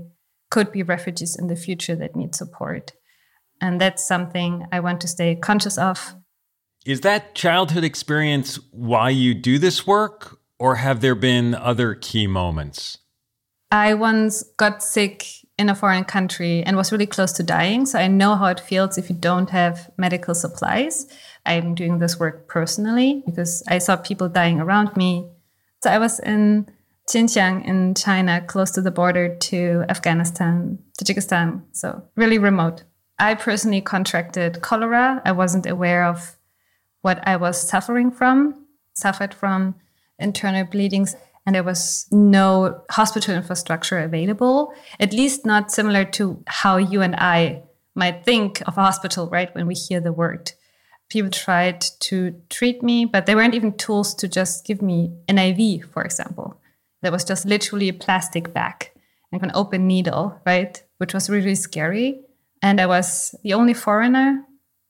could 0.50 0.72
be 0.72 0.84
refugees 0.84 1.36
in 1.36 1.48
the 1.48 1.56
future 1.56 1.96
that 1.96 2.16
need 2.16 2.36
support. 2.36 2.94
And 3.62 3.80
that's 3.82 4.08
something 4.08 4.66
I 4.72 4.80
want 4.80 5.02
to 5.02 5.08
stay 5.08 5.36
conscious 5.36 5.78
of 5.78 6.16
is 6.86 7.02
that 7.02 7.34
childhood 7.34 7.84
experience 7.84 8.60
why 8.72 9.10
you 9.10 9.34
do 9.34 9.58
this 9.58 9.88
work, 9.88 10.40
or 10.60 10.76
have 10.76 11.02
there 11.02 11.16
been 11.16 11.56
other 11.56 11.96
key 11.96 12.28
moments? 12.28 13.00
I 13.72 13.96
once 13.96 14.44
got 14.58 14.84
sick 14.84 15.26
in 15.58 15.70
a 15.70 15.76
foreign 15.76 16.04
country 16.04 16.64
and 16.64 16.76
was 16.76 16.92
really 16.92 17.06
close 17.06 17.32
to 17.34 17.44
dying. 17.44 17.86
So 17.86 17.98
I 18.00 18.08
know 18.08 18.36
how 18.36 18.48
it 18.48 18.60
feels 18.60 18.98
if 18.98 19.10
you 19.10 19.16
don't 19.16 19.50
have 19.50 19.90
medical 19.98 20.36
supplies. 20.36 21.08
I'm 21.46 21.76
doing 21.76 22.00
this 22.00 22.20
work 22.20 22.48
personally 22.48 23.24
because 23.26 23.64
I 23.68 23.78
saw 23.78 23.96
people 23.96 24.28
dying 24.28 24.60
around 24.60 24.96
me. 24.98 25.30
So 25.82 25.90
I 25.90 25.98
was 25.98 26.20
in 26.20 26.68
Xinjiang 27.10 27.66
in 27.66 27.94
China, 27.94 28.42
close 28.42 28.72
to 28.72 28.82
the 28.82 28.92
border 28.92 29.36
to 29.36 29.86
Afghanistan, 29.90 30.80
Tajikistan, 31.00 31.62
so 31.72 32.04
really 32.16 32.40
remote. 32.40 32.84
I 33.20 33.36
personally 33.36 33.82
contracted 33.82 34.62
cholera. 34.62 35.22
I 35.24 35.32
wasn't 35.32 35.68
aware 35.68 36.04
of 36.04 36.36
what 37.02 37.26
I 37.28 37.38
was 37.38 37.62
suffering 37.62 38.12
from, 38.12 38.66
suffered 38.94 39.34
from 39.34 39.76
internal 40.18 40.66
bleedings, 40.66 41.16
and 41.46 41.56
there 41.56 41.64
was 41.64 42.08
no 42.12 42.82
hospital 42.90 43.36
infrastructure 43.36 44.00
available, 44.00 44.74
at 45.00 45.14
least 45.14 45.46
not 45.46 45.72
similar 45.72 46.04
to 46.04 46.44
how 46.48 46.78
you 46.78 47.02
and 47.02 47.16
I 47.16 47.64
might 47.94 48.26
think 48.26 48.62
of 48.68 48.78
a 48.78 48.82
hospital, 48.82 49.30
right? 49.30 49.54
When 49.56 49.68
we 49.68 49.76
hear 49.76 50.00
the 50.00 50.12
word. 50.14 50.52
People 51.10 51.30
tried 51.30 51.82
to 52.00 52.42
treat 52.50 52.82
me, 52.82 53.06
but 53.06 53.26
there 53.26 53.36
weren't 53.36 53.54
even 53.54 53.78
tools 53.78 54.16
to 54.16 54.28
just 54.28 54.66
give 54.66 54.82
me 54.82 55.14
an 55.28 55.38
IV, 55.38 55.86
for 55.92 56.04
example. 56.04 56.60
There 57.04 57.12
was 57.12 57.24
just 57.24 57.46
literally 57.46 57.90
a 57.90 57.94
plastic 57.94 58.54
bag 58.54 58.90
and 59.32 59.44
an 59.44 59.52
open 59.54 59.86
needle, 59.88 60.42
right? 60.46 60.82
Which 60.98 61.14
was 61.14 61.30
really 61.30 61.56
scary. 61.56 62.22
And 62.62 62.82
I 62.82 62.88
was 62.88 63.36
the 63.44 63.54
only 63.54 63.76
foreigner 63.76 64.44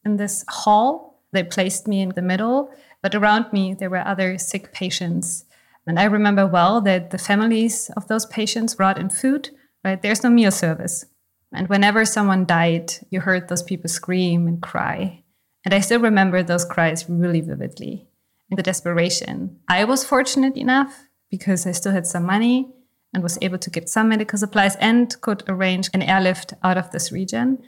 in 0.05 0.15
this 0.15 0.45
hall 0.47 1.21
they 1.33 1.43
placed 1.43 1.87
me 1.87 2.01
in 2.01 2.09
the 2.09 2.21
middle, 2.21 2.71
but 3.01 3.13
around 3.13 3.51
me 3.51 3.73
there 3.73 3.89
were 3.89 4.07
other 4.07 4.37
sick 4.37 4.71
patients. 4.71 5.43
And 5.87 5.99
I 5.99 6.05
remember 6.05 6.47
well 6.47 6.81
that 6.81 7.11
the 7.11 7.17
families 7.17 7.91
of 7.95 8.07
those 8.07 8.25
patients 8.25 8.75
brought 8.75 8.97
in 8.97 9.09
food, 9.09 9.49
right? 9.83 10.01
There's 10.01 10.23
no 10.23 10.29
meal 10.29 10.51
service. 10.51 11.05
And 11.53 11.69
whenever 11.69 12.05
someone 12.05 12.45
died, 12.45 12.93
you 13.11 13.21
heard 13.21 13.47
those 13.47 13.63
people 13.63 13.89
scream 13.89 14.47
and 14.47 14.61
cry. 14.61 15.23
And 15.63 15.73
I 15.73 15.79
still 15.79 15.99
remember 15.99 16.43
those 16.43 16.65
cries 16.65 17.09
really 17.09 17.41
vividly 17.41 18.07
and 18.49 18.57
the 18.57 18.63
desperation. 18.63 19.59
I 19.67 19.83
was 19.85 20.03
fortunate 20.03 20.57
enough 20.57 21.07
because 21.31 21.65
I 21.65 21.71
still 21.71 21.91
had 21.91 22.05
some 22.05 22.25
money 22.25 22.71
and 23.13 23.23
was 23.23 23.37
able 23.41 23.57
to 23.59 23.69
get 23.69 23.89
some 23.89 24.09
medical 24.09 24.37
supplies 24.37 24.75
and 24.77 25.19
could 25.21 25.43
arrange 25.47 25.89
an 25.93 26.01
airlift 26.01 26.53
out 26.63 26.77
of 26.77 26.91
this 26.91 27.11
region. 27.11 27.59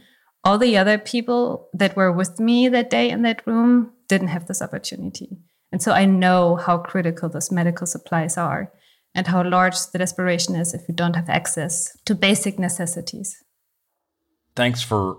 All 0.44 0.58
the 0.58 0.78
other 0.78 0.98
people 0.98 1.70
that 1.74 1.96
were 1.96 2.12
with 2.12 2.40
me 2.40 2.68
that 2.70 2.90
day 2.90 3.10
in 3.10 3.22
that 3.24 3.46
room 3.48 3.94
didn't 4.08 4.28
have 4.28 4.48
this 4.48 4.62
opportunity. 4.62 5.38
And 5.72 5.82
so 5.82 5.92
I 5.92 6.06
know 6.06 6.56
how 6.56 6.78
critical 6.78 7.30
those 7.30 7.52
medical 7.52 7.88
supplies 7.88 8.38
are 8.38 8.72
and 9.14 9.28
how 9.28 9.44
large 9.44 9.76
the 9.92 9.98
desperation 9.98 10.56
is 10.56 10.74
if 10.74 10.88
you 10.88 10.94
don't 10.94 11.16
have 11.16 11.30
access 11.30 11.96
to 12.06 12.16
basic 12.16 12.58
necessities. 12.60 13.36
Thanks 14.56 14.82
for 14.82 15.18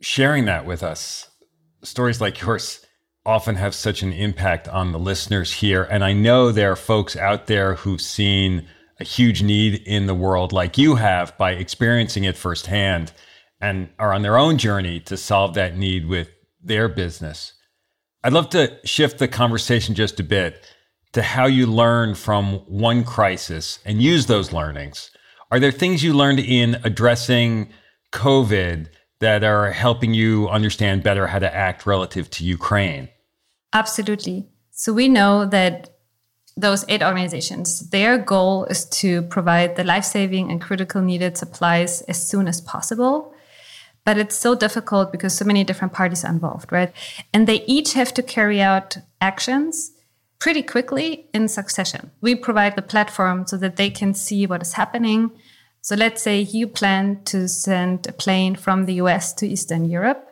sharing 0.00 0.44
that 0.46 0.64
with 0.64 0.82
us. 0.82 1.28
Stories 1.82 2.20
like 2.20 2.40
yours 2.40 2.84
often 3.24 3.56
have 3.56 3.74
such 3.74 4.02
an 4.02 4.12
impact 4.12 4.68
on 4.68 4.92
the 4.92 4.98
listeners 4.98 5.52
here. 5.52 5.84
And 5.84 6.02
I 6.04 6.12
know 6.12 6.50
there 6.50 6.72
are 6.72 6.76
folks 6.76 7.16
out 7.16 7.46
there 7.46 7.74
who've 7.76 8.00
seen 8.00 8.66
a 8.98 9.04
huge 9.04 9.42
need 9.42 9.82
in 9.86 10.06
the 10.06 10.14
world, 10.14 10.52
like 10.52 10.78
you 10.78 10.96
have, 10.96 11.36
by 11.38 11.52
experiencing 11.52 12.24
it 12.24 12.36
firsthand 12.36 13.12
and 13.60 13.88
are 13.98 14.12
on 14.12 14.22
their 14.22 14.36
own 14.36 14.58
journey 14.58 14.98
to 15.00 15.16
solve 15.16 15.54
that 15.54 15.76
need 15.76 16.06
with 16.06 16.28
their 16.62 16.88
business. 16.88 17.54
I'd 18.24 18.32
love 18.32 18.50
to 18.50 18.78
shift 18.84 19.18
the 19.18 19.26
conversation 19.26 19.96
just 19.96 20.20
a 20.20 20.22
bit 20.22 20.64
to 21.12 21.22
how 21.22 21.46
you 21.46 21.66
learn 21.66 22.14
from 22.14 22.58
one 22.66 23.02
crisis 23.02 23.80
and 23.84 24.00
use 24.00 24.26
those 24.26 24.52
learnings. 24.52 25.10
Are 25.50 25.58
there 25.58 25.72
things 25.72 26.04
you 26.04 26.14
learned 26.14 26.38
in 26.38 26.80
addressing 26.84 27.70
COVID 28.12 28.86
that 29.18 29.42
are 29.42 29.72
helping 29.72 30.14
you 30.14 30.48
understand 30.48 31.02
better 31.02 31.26
how 31.26 31.40
to 31.40 31.52
act 31.52 31.84
relative 31.84 32.30
to 32.30 32.44
Ukraine? 32.44 33.08
Absolutely. 33.72 34.48
So 34.70 34.92
we 34.92 35.08
know 35.08 35.44
that 35.46 35.90
those 36.56 36.84
aid 36.88 37.02
organizations, 37.02 37.90
their 37.90 38.18
goal 38.18 38.66
is 38.66 38.84
to 39.00 39.22
provide 39.22 39.74
the 39.74 39.84
life 39.84 40.04
saving 40.04 40.50
and 40.50 40.60
critical 40.60 41.02
needed 41.02 41.36
supplies 41.36 42.02
as 42.02 42.24
soon 42.24 42.46
as 42.46 42.60
possible. 42.60 43.34
But 44.04 44.18
it's 44.18 44.36
so 44.36 44.54
difficult 44.54 45.12
because 45.12 45.36
so 45.36 45.44
many 45.44 45.62
different 45.64 45.92
parties 45.92 46.24
are 46.24 46.32
involved, 46.32 46.72
right? 46.72 46.92
And 47.32 47.46
they 47.46 47.64
each 47.66 47.92
have 47.92 48.12
to 48.14 48.22
carry 48.22 48.60
out 48.60 48.96
actions 49.20 49.92
pretty 50.40 50.62
quickly 50.62 51.26
in 51.32 51.46
succession. 51.46 52.10
We 52.20 52.34
provide 52.34 52.74
the 52.74 52.82
platform 52.82 53.46
so 53.46 53.56
that 53.58 53.76
they 53.76 53.90
can 53.90 54.12
see 54.12 54.44
what 54.44 54.62
is 54.62 54.72
happening. 54.72 55.30
So 55.82 55.94
let's 55.94 56.20
say 56.20 56.40
you 56.40 56.66
plan 56.66 57.22
to 57.26 57.48
send 57.48 58.08
a 58.08 58.12
plane 58.12 58.56
from 58.56 58.86
the 58.86 58.94
US 58.94 59.32
to 59.34 59.46
Eastern 59.46 59.84
Europe, 59.84 60.28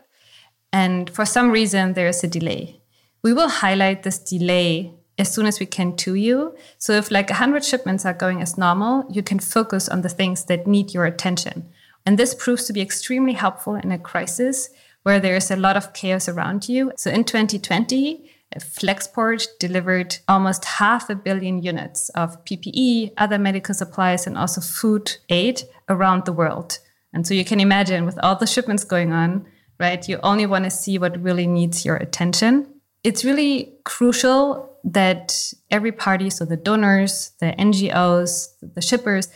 and 0.72 1.09
for 1.11 1.24
some 1.24 1.50
reason 1.50 1.92
there 1.92 2.09
is 2.09 2.24
a 2.24 2.28
delay. 2.28 2.80
We 3.22 3.33
will 3.33 3.48
highlight 3.48 4.02
this 4.02 4.18
delay 4.18 4.94
as 5.18 5.33
soon 5.33 5.46
as 5.46 5.61
we 5.61 5.66
can 5.66 5.94
to 5.96 6.14
you. 6.14 6.56
So 6.78 6.92
if 6.92 7.11
like 7.11 7.28
100 7.28 7.64
shipments 7.64 8.06
are 8.06 8.14
going 8.14 8.40
as 8.40 8.56
normal, 8.56 9.04
you 9.11 9.22
can 9.22 9.38
focus 9.38 9.88
on 9.88 10.02
the 10.02 10.09
things 10.09 10.44
that 10.46 10.66
need 10.66 10.94
your 10.94 11.04
attention. 11.04 11.68
And 12.06 12.18
this 12.18 12.34
proves 12.34 12.64
to 12.66 12.72
be 12.72 12.80
extremely 12.80 13.34
helpful 13.34 13.74
in 13.74 13.92
a 13.92 13.98
crisis 13.98 14.70
where 15.02 15.20
there's 15.20 15.50
a 15.50 15.56
lot 15.56 15.76
of 15.76 15.92
chaos 15.92 16.28
around 16.28 16.68
you. 16.68 16.92
So 16.96 17.10
in 17.10 17.24
2020, 17.24 18.30
Flexport 18.58 19.46
delivered 19.58 20.18
almost 20.26 20.64
half 20.64 21.08
a 21.08 21.14
billion 21.14 21.62
units 21.62 22.08
of 22.10 22.44
PPE, 22.44 23.12
other 23.16 23.38
medical 23.38 23.74
supplies, 23.74 24.26
and 24.26 24.36
also 24.36 24.60
food 24.60 25.16
aid 25.28 25.62
around 25.88 26.24
the 26.24 26.32
world. 26.32 26.78
And 27.12 27.26
so 27.26 27.34
you 27.34 27.44
can 27.44 27.60
imagine 27.60 28.04
with 28.04 28.18
all 28.22 28.36
the 28.36 28.46
shipments 28.46 28.84
going 28.84 29.12
on, 29.12 29.46
right, 29.78 30.06
you 30.08 30.18
only 30.22 30.46
want 30.46 30.64
to 30.64 30.70
see 30.70 30.98
what 30.98 31.20
really 31.22 31.46
needs 31.46 31.84
your 31.84 31.96
attention. 31.96 32.66
It's 33.04 33.24
really 33.24 33.74
crucial 33.84 34.76
that 34.84 35.52
every 35.70 35.92
party, 35.92 36.30
so 36.30 36.44
the 36.44 36.56
donors, 36.56 37.32
the 37.40 37.54
NGOs, 37.58 38.48
the 38.60 38.82
shippers, 38.82 39.28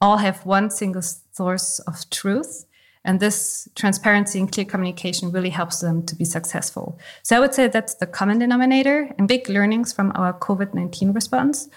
all 0.00 0.16
have 0.16 0.44
one 0.44 0.70
single 0.70 1.02
source 1.32 1.78
of 1.80 2.08
truth 2.10 2.66
and 3.04 3.18
this 3.18 3.68
transparency 3.74 4.38
and 4.38 4.50
clear 4.50 4.64
communication 4.64 5.32
really 5.32 5.50
helps 5.50 5.80
them 5.80 6.04
to 6.06 6.14
be 6.14 6.24
successful. 6.24 6.98
So 7.22 7.36
I 7.36 7.40
would 7.40 7.54
say 7.54 7.66
that's 7.66 7.94
the 7.94 8.06
common 8.06 8.38
denominator 8.38 9.12
and 9.18 9.26
big 9.26 9.48
learnings 9.48 9.92
from 9.92 10.12
our 10.14 10.32
COVID 10.32 10.74
19 10.74 11.12
response. 11.12 11.68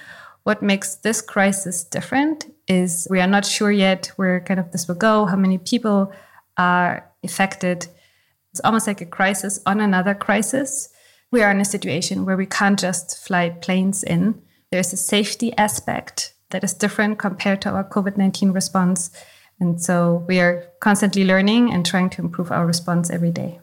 What 0.43 0.61
makes 0.61 0.95
this 0.97 1.21
crisis 1.21 1.83
different 1.83 2.53
is 2.67 3.07
we 3.09 3.19
are 3.19 3.27
not 3.27 3.45
sure 3.45 3.71
yet 3.71 4.11
where 4.17 4.39
kind 4.41 4.59
of 4.59 4.71
this 4.71 4.87
will 4.87 4.95
go, 4.95 5.25
how 5.25 5.35
many 5.35 5.57
people 5.57 6.11
are 6.57 7.09
affected. 7.23 7.87
It's 8.51 8.61
almost 8.63 8.85
like 8.85 9.01
a 9.01 9.05
crisis 9.05 9.59
on 9.65 9.81
another 9.81 10.13
crisis. 10.13 10.89
We 11.31 11.41
are 11.41 11.49
in 11.49 11.59
a 11.59 11.65
situation 11.65 12.25
where 12.25 12.37
we 12.37 12.45
can't 12.45 12.79
just 12.79 13.25
fly 13.25 13.49
planes 13.49 14.03
in. 14.03 14.41
There's 14.71 14.93
a 14.93 14.97
safety 14.97 15.51
aspect 15.57 16.35
that 16.51 16.63
is 16.63 16.73
different 16.73 17.17
compared 17.17 17.61
to 17.63 17.71
our 17.71 17.83
COVID 17.83 18.15
19 18.15 18.51
response 18.51 19.09
and 19.59 19.81
so 19.81 20.25
we 20.27 20.39
are 20.39 20.65
constantly 20.79 21.25
learning 21.25 21.71
and 21.71 21.85
trying 21.85 22.09
to 22.11 22.21
improve 22.21 22.51
our 22.51 22.65
response 22.65 23.09
every 23.09 23.31
day. 23.31 23.59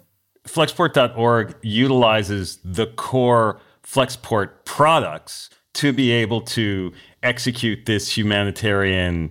Flexport.org 0.46 1.55
utilizes 1.62 2.59
the 2.64 2.87
core 2.87 3.61
Flexport 3.85 4.64
products 4.64 5.50
to 5.74 5.92
be 5.92 6.11
able 6.11 6.40
to 6.40 6.92
execute 7.22 7.87
this 7.87 8.16
humanitarian 8.16 9.31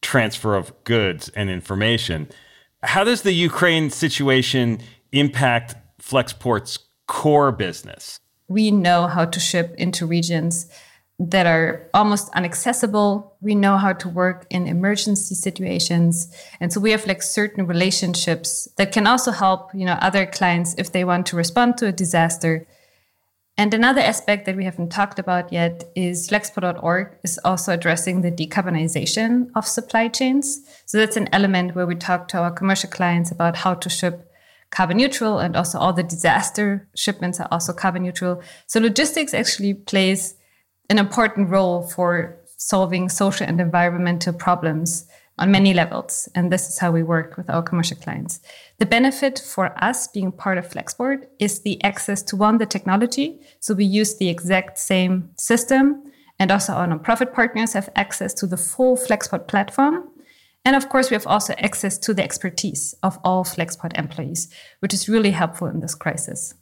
transfer 0.00 0.54
of 0.54 0.72
goods 0.84 1.28
and 1.30 1.50
information. 1.50 2.28
How 2.82 3.04
does 3.04 3.22
the 3.22 3.32
Ukraine 3.32 3.90
situation 3.90 4.80
impact 5.12 5.76
Flexport's 6.00 6.78
core 7.06 7.52
business? 7.52 8.18
We 8.48 8.70
know 8.70 9.06
how 9.06 9.24
to 9.26 9.40
ship 9.40 9.74
into 9.78 10.06
regions 10.06 10.68
that 11.30 11.46
are 11.46 11.88
almost 11.94 12.30
inaccessible. 12.34 13.36
We 13.40 13.54
know 13.54 13.76
how 13.76 13.92
to 13.92 14.08
work 14.08 14.46
in 14.50 14.66
emergency 14.66 15.36
situations. 15.36 16.34
And 16.58 16.72
so 16.72 16.80
we 16.80 16.90
have 16.90 17.06
like 17.06 17.22
certain 17.22 17.66
relationships 17.66 18.68
that 18.76 18.90
can 18.90 19.06
also 19.06 19.30
help, 19.30 19.72
you 19.72 19.86
know, 19.86 19.98
other 20.00 20.26
clients 20.26 20.74
if 20.78 20.90
they 20.90 21.04
want 21.04 21.26
to 21.26 21.36
respond 21.36 21.78
to 21.78 21.86
a 21.86 21.92
disaster. 21.92 22.66
And 23.56 23.72
another 23.72 24.00
aspect 24.00 24.46
that 24.46 24.56
we 24.56 24.64
haven't 24.64 24.90
talked 24.90 25.18
about 25.20 25.52
yet 25.52 25.84
is 25.94 26.28
Flexport.org 26.28 27.18
is 27.22 27.38
also 27.44 27.72
addressing 27.72 28.22
the 28.22 28.32
decarbonization 28.32 29.50
of 29.54 29.66
supply 29.66 30.08
chains. 30.08 30.60
So 30.86 30.98
that's 30.98 31.16
an 31.16 31.28
element 31.32 31.76
where 31.76 31.86
we 31.86 31.94
talk 31.94 32.26
to 32.28 32.38
our 32.38 32.50
commercial 32.50 32.90
clients 32.90 33.30
about 33.30 33.56
how 33.56 33.74
to 33.74 33.88
ship 33.88 34.28
carbon 34.70 34.96
neutral 34.96 35.38
and 35.38 35.54
also 35.54 35.78
all 35.78 35.92
the 35.92 36.02
disaster 36.02 36.88
shipments 36.96 37.38
are 37.38 37.48
also 37.52 37.72
carbon 37.72 38.02
neutral. 38.02 38.42
So 38.66 38.80
logistics 38.80 39.34
actually 39.34 39.74
plays 39.74 40.34
an 40.88 40.98
important 40.98 41.50
role 41.50 41.82
for 41.82 42.38
solving 42.56 43.08
social 43.08 43.46
and 43.46 43.60
environmental 43.60 44.32
problems 44.32 45.06
on 45.38 45.50
many 45.50 45.74
levels. 45.74 46.28
And 46.34 46.52
this 46.52 46.68
is 46.68 46.78
how 46.78 46.92
we 46.92 47.02
work 47.02 47.36
with 47.36 47.48
our 47.48 47.62
commercial 47.62 47.96
clients. 47.96 48.40
The 48.78 48.86
benefit 48.86 49.38
for 49.38 49.74
us 49.82 50.06
being 50.08 50.30
part 50.30 50.58
of 50.58 50.68
Flexport 50.68 51.26
is 51.38 51.60
the 51.60 51.82
access 51.82 52.22
to 52.24 52.36
one, 52.36 52.58
the 52.58 52.66
technology. 52.66 53.40
So 53.60 53.74
we 53.74 53.84
use 53.84 54.16
the 54.16 54.28
exact 54.28 54.78
same 54.78 55.30
system. 55.36 56.04
And 56.38 56.50
also 56.50 56.74
our 56.74 56.86
nonprofit 56.86 57.32
partners 57.32 57.72
have 57.72 57.88
access 57.96 58.34
to 58.34 58.46
the 58.46 58.56
full 58.56 58.96
Flexport 58.96 59.48
platform. 59.48 60.08
And 60.64 60.76
of 60.76 60.88
course, 60.88 61.10
we 61.10 61.14
have 61.14 61.26
also 61.26 61.54
access 61.58 61.98
to 61.98 62.14
the 62.14 62.22
expertise 62.22 62.94
of 63.02 63.18
all 63.24 63.44
Flexport 63.44 63.98
employees, 63.98 64.48
which 64.80 64.94
is 64.94 65.08
really 65.08 65.32
helpful 65.32 65.66
in 65.66 65.80
this 65.80 65.94
crisis. 65.94 66.54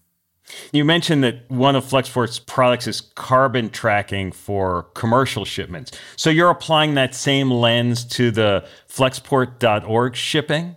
You 0.72 0.84
mentioned 0.84 1.24
that 1.24 1.50
one 1.50 1.76
of 1.76 1.84
Flexport's 1.84 2.38
products 2.38 2.86
is 2.86 3.00
carbon 3.00 3.70
tracking 3.70 4.32
for 4.32 4.84
commercial 4.94 5.44
shipments. 5.44 5.92
So 6.16 6.30
you're 6.30 6.50
applying 6.50 6.94
that 6.94 7.14
same 7.14 7.50
lens 7.50 8.04
to 8.16 8.30
the 8.30 8.66
flexport.org 8.88 10.14
shipping? 10.14 10.76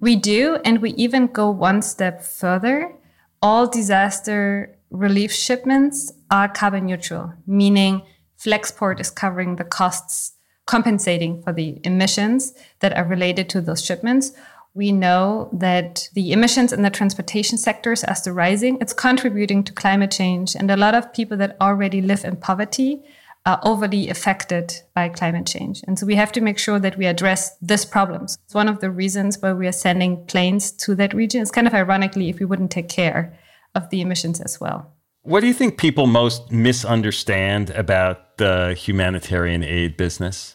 We 0.00 0.16
do, 0.16 0.58
and 0.64 0.80
we 0.80 0.90
even 0.90 1.26
go 1.26 1.50
one 1.50 1.82
step 1.82 2.22
further. 2.22 2.94
All 3.42 3.66
disaster 3.66 4.76
relief 4.90 5.32
shipments 5.32 6.12
are 6.30 6.48
carbon 6.48 6.86
neutral, 6.86 7.32
meaning 7.46 8.02
Flexport 8.38 9.00
is 9.00 9.10
covering 9.10 9.56
the 9.56 9.64
costs 9.64 10.34
compensating 10.66 11.42
for 11.42 11.52
the 11.52 11.80
emissions 11.82 12.52
that 12.80 12.96
are 12.96 13.04
related 13.04 13.48
to 13.48 13.60
those 13.60 13.84
shipments 13.84 14.32
we 14.78 14.92
know 14.92 15.50
that 15.52 16.08
the 16.14 16.30
emissions 16.30 16.72
in 16.72 16.82
the 16.82 16.88
transportation 16.88 17.58
sectors 17.58 18.04
as 18.04 18.22
they're 18.22 18.32
rising, 18.32 18.78
it's 18.80 18.92
contributing 18.92 19.64
to 19.64 19.72
climate 19.72 20.12
change. 20.12 20.54
And 20.54 20.70
a 20.70 20.76
lot 20.76 20.94
of 20.94 21.12
people 21.12 21.36
that 21.38 21.56
already 21.60 22.00
live 22.00 22.24
in 22.24 22.36
poverty 22.36 23.02
are 23.44 23.58
overly 23.64 24.08
affected 24.08 24.72
by 24.94 25.08
climate 25.08 25.46
change. 25.46 25.82
And 25.88 25.98
so 25.98 26.06
we 26.06 26.14
have 26.14 26.30
to 26.30 26.40
make 26.40 26.58
sure 26.58 26.78
that 26.78 26.96
we 26.96 27.06
address 27.06 27.56
this 27.60 27.84
problem. 27.84 28.22
It's 28.22 28.54
one 28.54 28.68
of 28.68 28.78
the 28.78 28.88
reasons 28.88 29.42
why 29.42 29.52
we 29.52 29.66
are 29.66 29.72
sending 29.72 30.24
planes 30.26 30.70
to 30.84 30.94
that 30.94 31.12
region. 31.12 31.42
It's 31.42 31.50
kind 31.50 31.66
of 31.66 31.74
ironically 31.74 32.28
if 32.28 32.38
we 32.38 32.46
wouldn't 32.46 32.70
take 32.70 32.88
care 32.88 33.36
of 33.74 33.90
the 33.90 34.00
emissions 34.00 34.40
as 34.40 34.60
well. 34.60 34.92
What 35.22 35.40
do 35.40 35.48
you 35.48 35.54
think 35.54 35.76
people 35.76 36.06
most 36.06 36.52
misunderstand 36.52 37.70
about 37.70 38.38
the 38.38 38.74
humanitarian 38.74 39.64
aid 39.64 39.96
business? 39.96 40.54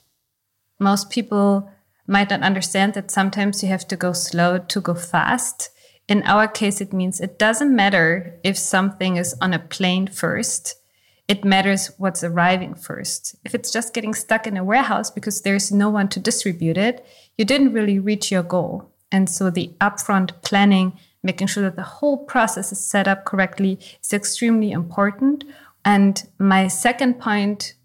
Most 0.80 1.10
people 1.10 1.70
might 2.08 2.30
not 2.30 2.42
understand 2.42 2.94
that 2.94 3.12
sometimes 3.12 3.64
you 3.64 3.70
have 3.70 3.88
to 3.88 3.96
go 3.96 4.14
slow 4.14 4.58
to 4.58 4.82
go 4.82 4.94
fast. 4.94 5.70
In 6.08 6.24
our 6.24 6.48
case, 6.48 6.82
it 6.82 6.94
means 6.94 7.22
it 7.22 7.40
doesn't 7.40 7.76
matter 7.76 8.40
if 8.44 8.58
something 8.58 9.16
is 9.16 9.36
on 9.42 9.54
a 9.54 9.60
plane 9.60 10.08
first. 10.08 10.76
It 11.28 11.46
matters 11.46 11.92
what's 11.98 12.24
arriving 12.24 12.76
first. 12.76 13.36
If 13.46 13.56
it's 13.56 13.72
just 13.72 13.94
getting 13.94 14.14
stuck 14.14 14.46
in 14.46 14.58
a 14.58 14.64
warehouse 14.64 15.10
because 15.10 15.42
there's 15.42 15.72
no 15.72 15.90
one 15.90 16.10
to 16.10 16.20
distribute 16.20 16.78
it, 16.78 17.06
you 17.38 17.46
didn't 17.46 17.74
really 17.74 18.00
reach 18.00 18.32
your 18.32 18.44
goal. 18.44 18.92
And 19.12 19.30
so 19.30 19.50
the 19.50 19.72
upfront 19.80 20.42
planning, 20.42 21.00
making 21.22 21.48
sure 21.48 21.64
that 21.64 21.78
the 21.78 21.84
whole 21.84 22.18
process 22.26 22.74
is 22.74 22.86
set 22.86 23.08
up 23.08 23.24
correctly, 23.24 23.80
is 24.04 24.12
extremely 24.12 24.72
important. 24.72 25.46
And 25.86 26.22
my 26.38 26.68
second 26.68 27.20
point 27.20 27.76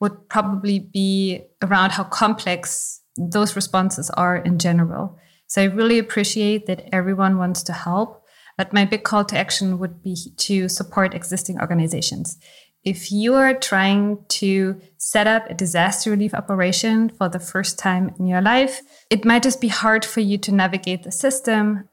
would 0.00 0.28
probably 0.28 0.80
be 0.80 1.42
around 1.62 1.92
how 1.92 2.04
complex 2.04 3.00
those 3.16 3.56
responses 3.56 4.10
are 4.10 4.36
in 4.36 4.58
general. 4.58 5.18
So 5.46 5.62
I 5.62 5.66
really 5.66 5.98
appreciate 5.98 6.66
that 6.66 6.88
everyone 6.92 7.38
wants 7.38 7.62
to 7.64 7.72
help, 7.72 8.22
but 8.56 8.72
my 8.72 8.84
big 8.84 9.04
call 9.04 9.24
to 9.26 9.38
action 9.38 9.78
would 9.78 10.02
be 10.02 10.16
to 10.36 10.68
support 10.68 11.14
existing 11.14 11.60
organizations. 11.60 12.38
If 12.84 13.10
you 13.10 13.34
are 13.34 13.54
trying 13.54 14.24
to 14.28 14.80
set 14.98 15.26
up 15.26 15.48
a 15.48 15.54
disaster 15.54 16.10
relief 16.10 16.34
operation 16.34 17.08
for 17.08 17.28
the 17.28 17.38
first 17.38 17.78
time 17.78 18.14
in 18.18 18.26
your 18.26 18.42
life, 18.42 18.82
it 19.10 19.24
might 19.24 19.42
just 19.42 19.60
be 19.60 19.68
hard 19.68 20.04
for 20.04 20.20
you 20.20 20.36
to 20.38 20.52
navigate 20.52 21.02
the 21.02 21.12
system, 21.12 21.88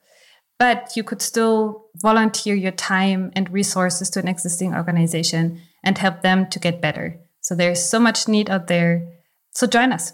but 0.60 0.92
you 0.96 1.04
could 1.04 1.22
still 1.22 1.86
volunteer 1.96 2.56
your 2.56 2.74
time 2.74 3.32
and 3.36 3.50
resources 3.52 4.10
to 4.10 4.20
an 4.20 4.28
existing 4.28 4.76
organization 4.76 5.62
and 5.84 5.98
help 5.98 6.22
them 6.22 6.48
to 6.50 6.60
get 6.60 6.82
better. 6.82 7.20
So 7.40 7.56
there's 7.56 7.84
so 7.84 8.00
much 8.00 8.28
need 8.28 8.50
out 8.50 8.68
there. 8.68 9.08
So 9.56 9.68
join 9.68 9.92
us. 9.92 10.14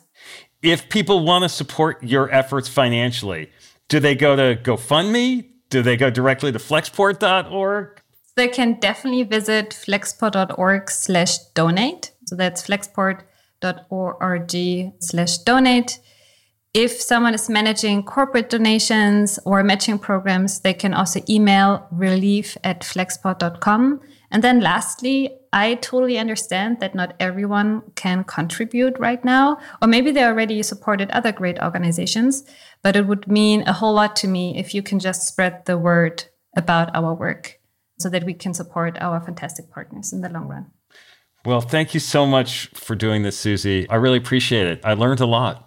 If 0.62 0.90
people 0.90 1.24
want 1.24 1.44
to 1.44 1.50
support 1.50 2.04
your 2.04 2.32
efforts 2.32 2.68
financially, 2.68 3.52
do 3.90 4.00
they 4.00 4.16
go 4.16 4.36
to 4.36 4.56
GoFundMe? 4.62 5.50
Do 5.70 5.82
they 5.82 5.98
go 5.98 6.10
directly 6.10 6.52
to 6.52 6.60
flexport.org? 6.60 8.02
They 8.36 8.48
can 8.48 8.80
definitely 8.80 9.24
visit 9.24 9.70
flexport.org 9.72 10.90
slash 10.90 11.38
donate. 11.54 12.12
So 12.26 12.36
that's 12.36 12.68
flexport.org 12.68 14.52
slash 15.00 15.38
donate. 15.40 16.00
If 16.78 17.02
someone 17.02 17.34
is 17.34 17.50
managing 17.50 18.04
corporate 18.04 18.52
donations 18.52 19.40
or 19.46 19.64
matching 19.64 19.98
programs, 19.98 20.60
they 20.60 20.76
can 20.76 20.94
also 20.94 21.22
email 21.28 21.88
relief 21.90 22.56
at 22.64 22.82
flexport.com. 22.82 24.00
And 24.30 24.44
then 24.44 24.60
lastly, 24.60 25.40
I 25.52 25.74
totally 25.74 26.20
understand 26.20 26.80
that 26.80 26.94
not 26.94 27.16
everyone 27.20 27.82
can 27.96 28.24
contribute 28.26 29.00
right 29.00 29.26
now, 29.26 29.58
or 29.82 29.88
maybe 29.88 30.12
they 30.12 30.24
already 30.24 30.62
supported 30.62 31.10
other 31.10 31.32
great 31.32 31.60
organizations, 31.60 32.44
but 32.84 32.96
it 32.96 33.08
would 33.08 33.28
mean 33.28 33.64
a 33.64 33.74
whole 33.74 33.96
lot 33.96 34.16
to 34.18 34.28
me 34.28 34.56
if 34.56 34.76
you 34.76 34.84
can 34.84 35.00
just 35.00 35.28
spread 35.28 35.66
the 35.66 35.80
word 35.80 36.26
about 36.56 36.96
our 36.96 37.16
work 37.16 37.60
so 37.98 38.08
that 38.08 38.24
we 38.24 38.36
can 38.36 38.54
support 38.54 39.00
our 39.02 39.20
fantastic 39.20 39.72
partners 39.72 40.14
in 40.14 40.22
the 40.22 40.30
long 40.30 40.48
run. 40.48 40.68
Well, 41.44 41.62
thank 41.62 41.96
you 41.96 42.00
so 42.00 42.28
much 42.28 42.68
for 42.76 42.94
doing 42.94 43.24
this, 43.24 43.36
Susie. 43.36 43.90
I 43.90 43.96
really 43.96 44.20
appreciate 44.20 44.68
it. 44.68 44.82
I 44.84 44.94
learned 44.94 45.22
a 45.22 45.26
lot. 45.26 45.67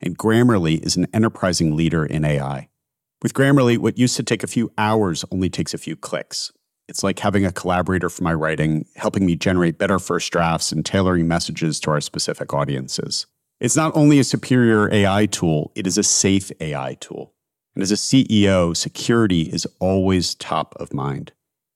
and 0.00 0.18
Grammarly 0.18 0.84
is 0.84 0.96
an 0.96 1.06
enterprising 1.12 1.76
leader 1.76 2.04
in 2.04 2.24
AI. 2.24 2.68
With 3.22 3.34
Grammarly, 3.34 3.78
what 3.78 3.98
used 3.98 4.16
to 4.16 4.22
take 4.22 4.42
a 4.42 4.48
few 4.48 4.72
hours 4.76 5.24
only 5.30 5.48
takes 5.48 5.74
a 5.74 5.78
few 5.78 5.96
clicks. 5.96 6.52
It's 6.88 7.02
like 7.02 7.18
having 7.18 7.44
a 7.44 7.52
collaborator 7.52 8.08
for 8.08 8.22
my 8.22 8.34
writing, 8.34 8.86
helping 8.96 9.26
me 9.26 9.36
generate 9.36 9.78
better 9.78 9.98
first 9.98 10.30
drafts 10.32 10.70
and 10.70 10.84
tailoring 10.84 11.26
messages 11.26 11.80
to 11.80 11.90
our 11.90 12.00
specific 12.00 12.54
audiences. 12.54 13.26
It's 13.58 13.76
not 13.76 13.96
only 13.96 14.18
a 14.18 14.24
superior 14.24 14.92
AI 14.92 15.26
tool, 15.26 15.72
it 15.74 15.86
is 15.86 15.98
a 15.98 16.02
safe 16.02 16.52
AI 16.60 16.94
tool. 17.00 17.32
And 17.74 17.82
as 17.82 17.90
a 17.90 17.94
CEO, 17.94 18.76
security 18.76 19.42
is 19.42 19.66
always 19.80 20.34
top 20.34 20.74
of 20.78 20.94
mind. 20.94 21.32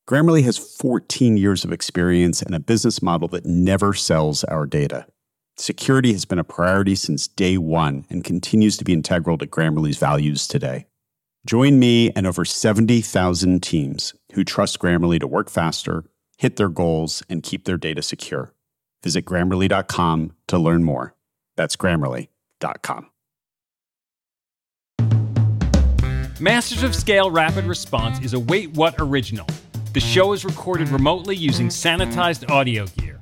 Grammarly 0.09 0.43
has 0.45 0.59
14 0.59 1.37
years 1.37 1.65
of 1.65 1.73
experience 1.73 2.43
and 2.43 2.55
a 2.55 2.61
business 2.61 3.03
model 3.03 3.29
that 3.29 3.47
never 3.47 3.95
sells 3.95 4.45
our 4.45 4.67
data. 4.67 5.07
Security 5.61 6.15
has 6.15 6.25
been 6.25 6.39
a 6.39 6.45
priority 6.45 6.95
since 6.95 7.29
day 7.29 7.59
one 7.59 8.07
and 8.09 8.25
continues 8.25 8.79
to 8.79 8.85
be 8.85 8.95
integral 8.95 9.37
to 9.37 9.47
Grammarly's 9.47 9.99
values 9.99 10.49
today. 10.49 10.87
Join 11.45 11.79
me 11.79 12.11
and 12.13 12.27
over 12.27 12.47
70,000 12.47 13.63
teams 13.63 14.15
who 14.33 14.43
trust 14.43 14.79
Grammarly 14.79 15.21
to 15.21 15.27
work 15.27 15.51
faster, 15.51 16.05
hit 16.39 16.57
their 16.57 16.71
goals, 16.71 17.23
and 17.29 17.43
keep 17.43 17.67
their 17.67 17.77
data 17.77 18.01
secure. 18.01 18.55
Visit 19.05 19.27
grammarly.com 19.27 20.33
to 20.47 20.59
learn 20.59 20.83
more. 20.83 21.15
That's 21.57 21.77
grammarly.com. 21.77 23.11
Masters 26.41 26.83
of 26.83 26.95
Scale 26.95 27.31
Rapid 27.31 27.67
Response 27.67 28.19
is 28.25 28.33
a 28.33 28.41
Wait 28.41 28.71
What 28.71 28.95
original. 28.99 29.47
The 29.93 30.01
show 30.01 30.33
is 30.33 30.43
recorded 30.43 30.89
remotely 30.89 31.37
using 31.37 31.69
sanitized 31.69 32.49
audio 32.49 32.87
gear. 32.87 33.21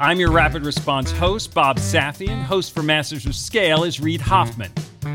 I'm 0.00 0.20
your 0.20 0.30
Rapid 0.30 0.64
Response 0.64 1.10
host, 1.10 1.52
Bob 1.52 1.78
Safian. 1.78 2.40
Host 2.44 2.72
for 2.72 2.84
Masters 2.84 3.26
of 3.26 3.34
Scale 3.34 3.82
is 3.82 3.98
Reid 3.98 4.20
Hoffman. 4.20 4.70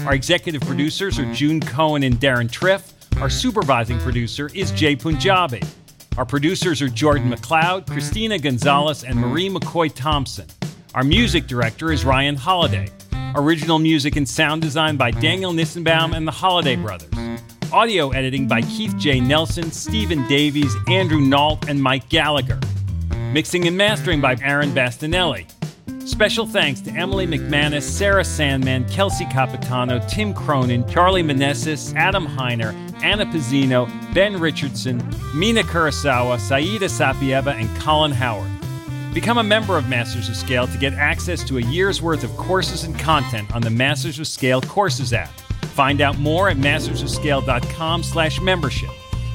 Our 0.05 0.13
executive 0.13 0.61
producers 0.63 1.17
are 1.17 1.23
mm-hmm. 1.23 1.33
June 1.33 1.61
Cohen 1.61 2.03
and 2.03 2.15
Deron 2.19 2.51
Triff. 2.51 2.91
Our 3.21 3.29
supervising 3.29 3.97
producer 3.99 4.49
is 4.53 4.71
Jai 4.71 4.95
Punjabi. 4.95 5.61
Our 6.17 6.25
producers 6.25 6.81
are 6.81 6.89
Jordan 6.89 7.31
McLeod, 7.31 7.87
Christina 7.87 8.37
Gonzalez, 8.37 9.05
and 9.05 9.15
Marie 9.17 9.47
McCoy 9.47 9.89
Thompson. 9.93 10.47
Our 10.93 11.05
music 11.05 11.47
director 11.47 11.93
is 11.93 12.03
Ryan 12.03 12.35
Holladay. 12.35 12.91
Original 13.35 13.79
music 13.79 14.17
and 14.17 14.27
sound 14.27 14.61
design 14.61 14.97
by 14.97 15.11
Daniel 15.11 15.53
Nissenbaum 15.53 16.13
and 16.13 16.27
the 16.27 16.33
Holladay 16.33 16.75
Brothers. 16.75 17.41
Audio 17.71 18.09
editing 18.09 18.49
by 18.49 18.61
Keith 18.63 18.97
J. 18.97 19.21
Nelson, 19.21 19.71
Stephen 19.71 20.27
Davies, 20.27 20.75
Andrew 20.89 21.21
Nault, 21.21 21.69
and 21.69 21.81
Mike 21.81 22.09
Gallagher. 22.09 22.59
Mixing 23.33 23.67
and 23.67 23.75
mastering 23.75 24.21
by 24.21 24.37
Aaron 24.43 24.69
Bastinelli. 24.73 25.49
Special 26.07 26.45
thanks 26.45 26.81
to 26.81 26.91
Emily 26.91 27.25
McManus, 27.25 27.81
Sarah 27.81 28.23
Sandman, 28.23 28.87
Kelsey 28.89 29.25
Capitano, 29.25 29.99
Tim 30.07 30.35
Cronin, 30.35 30.87
Charlie 30.87 31.23
Manessis, 31.23 31.95
Adam 31.95 32.27
Heiner, 32.27 32.75
Anna 33.01 33.25
Pizzino, 33.25 33.89
Ben 34.13 34.39
Richardson, 34.39 34.97
Mina 35.33 35.63
Kurosawa, 35.63 36.39
Saida 36.39 36.85
Sapieva, 36.85 37.59
and 37.59 37.75
Colin 37.81 38.11
Howard. 38.11 38.51
Become 39.15 39.39
a 39.39 39.43
member 39.43 39.79
of 39.79 39.89
Masters 39.89 40.29
of 40.29 40.35
Scale 40.35 40.67
to 40.67 40.77
get 40.77 40.93
access 40.93 41.43
to 41.45 41.57
a 41.57 41.61
year's 41.61 42.03
worth 42.03 42.23
of 42.23 42.29
courses 42.37 42.83
and 42.83 42.99
content 42.99 43.51
on 43.55 43.63
the 43.63 43.71
Masters 43.71 44.19
of 44.19 44.27
Scale 44.27 44.61
Courses 44.61 45.11
app. 45.11 45.31
Find 45.73 46.01
out 46.01 46.19
more 46.19 46.49
at 46.49 46.57
mastersofscale.com 46.57 48.03
slash 48.03 48.39
membership. 48.41 48.91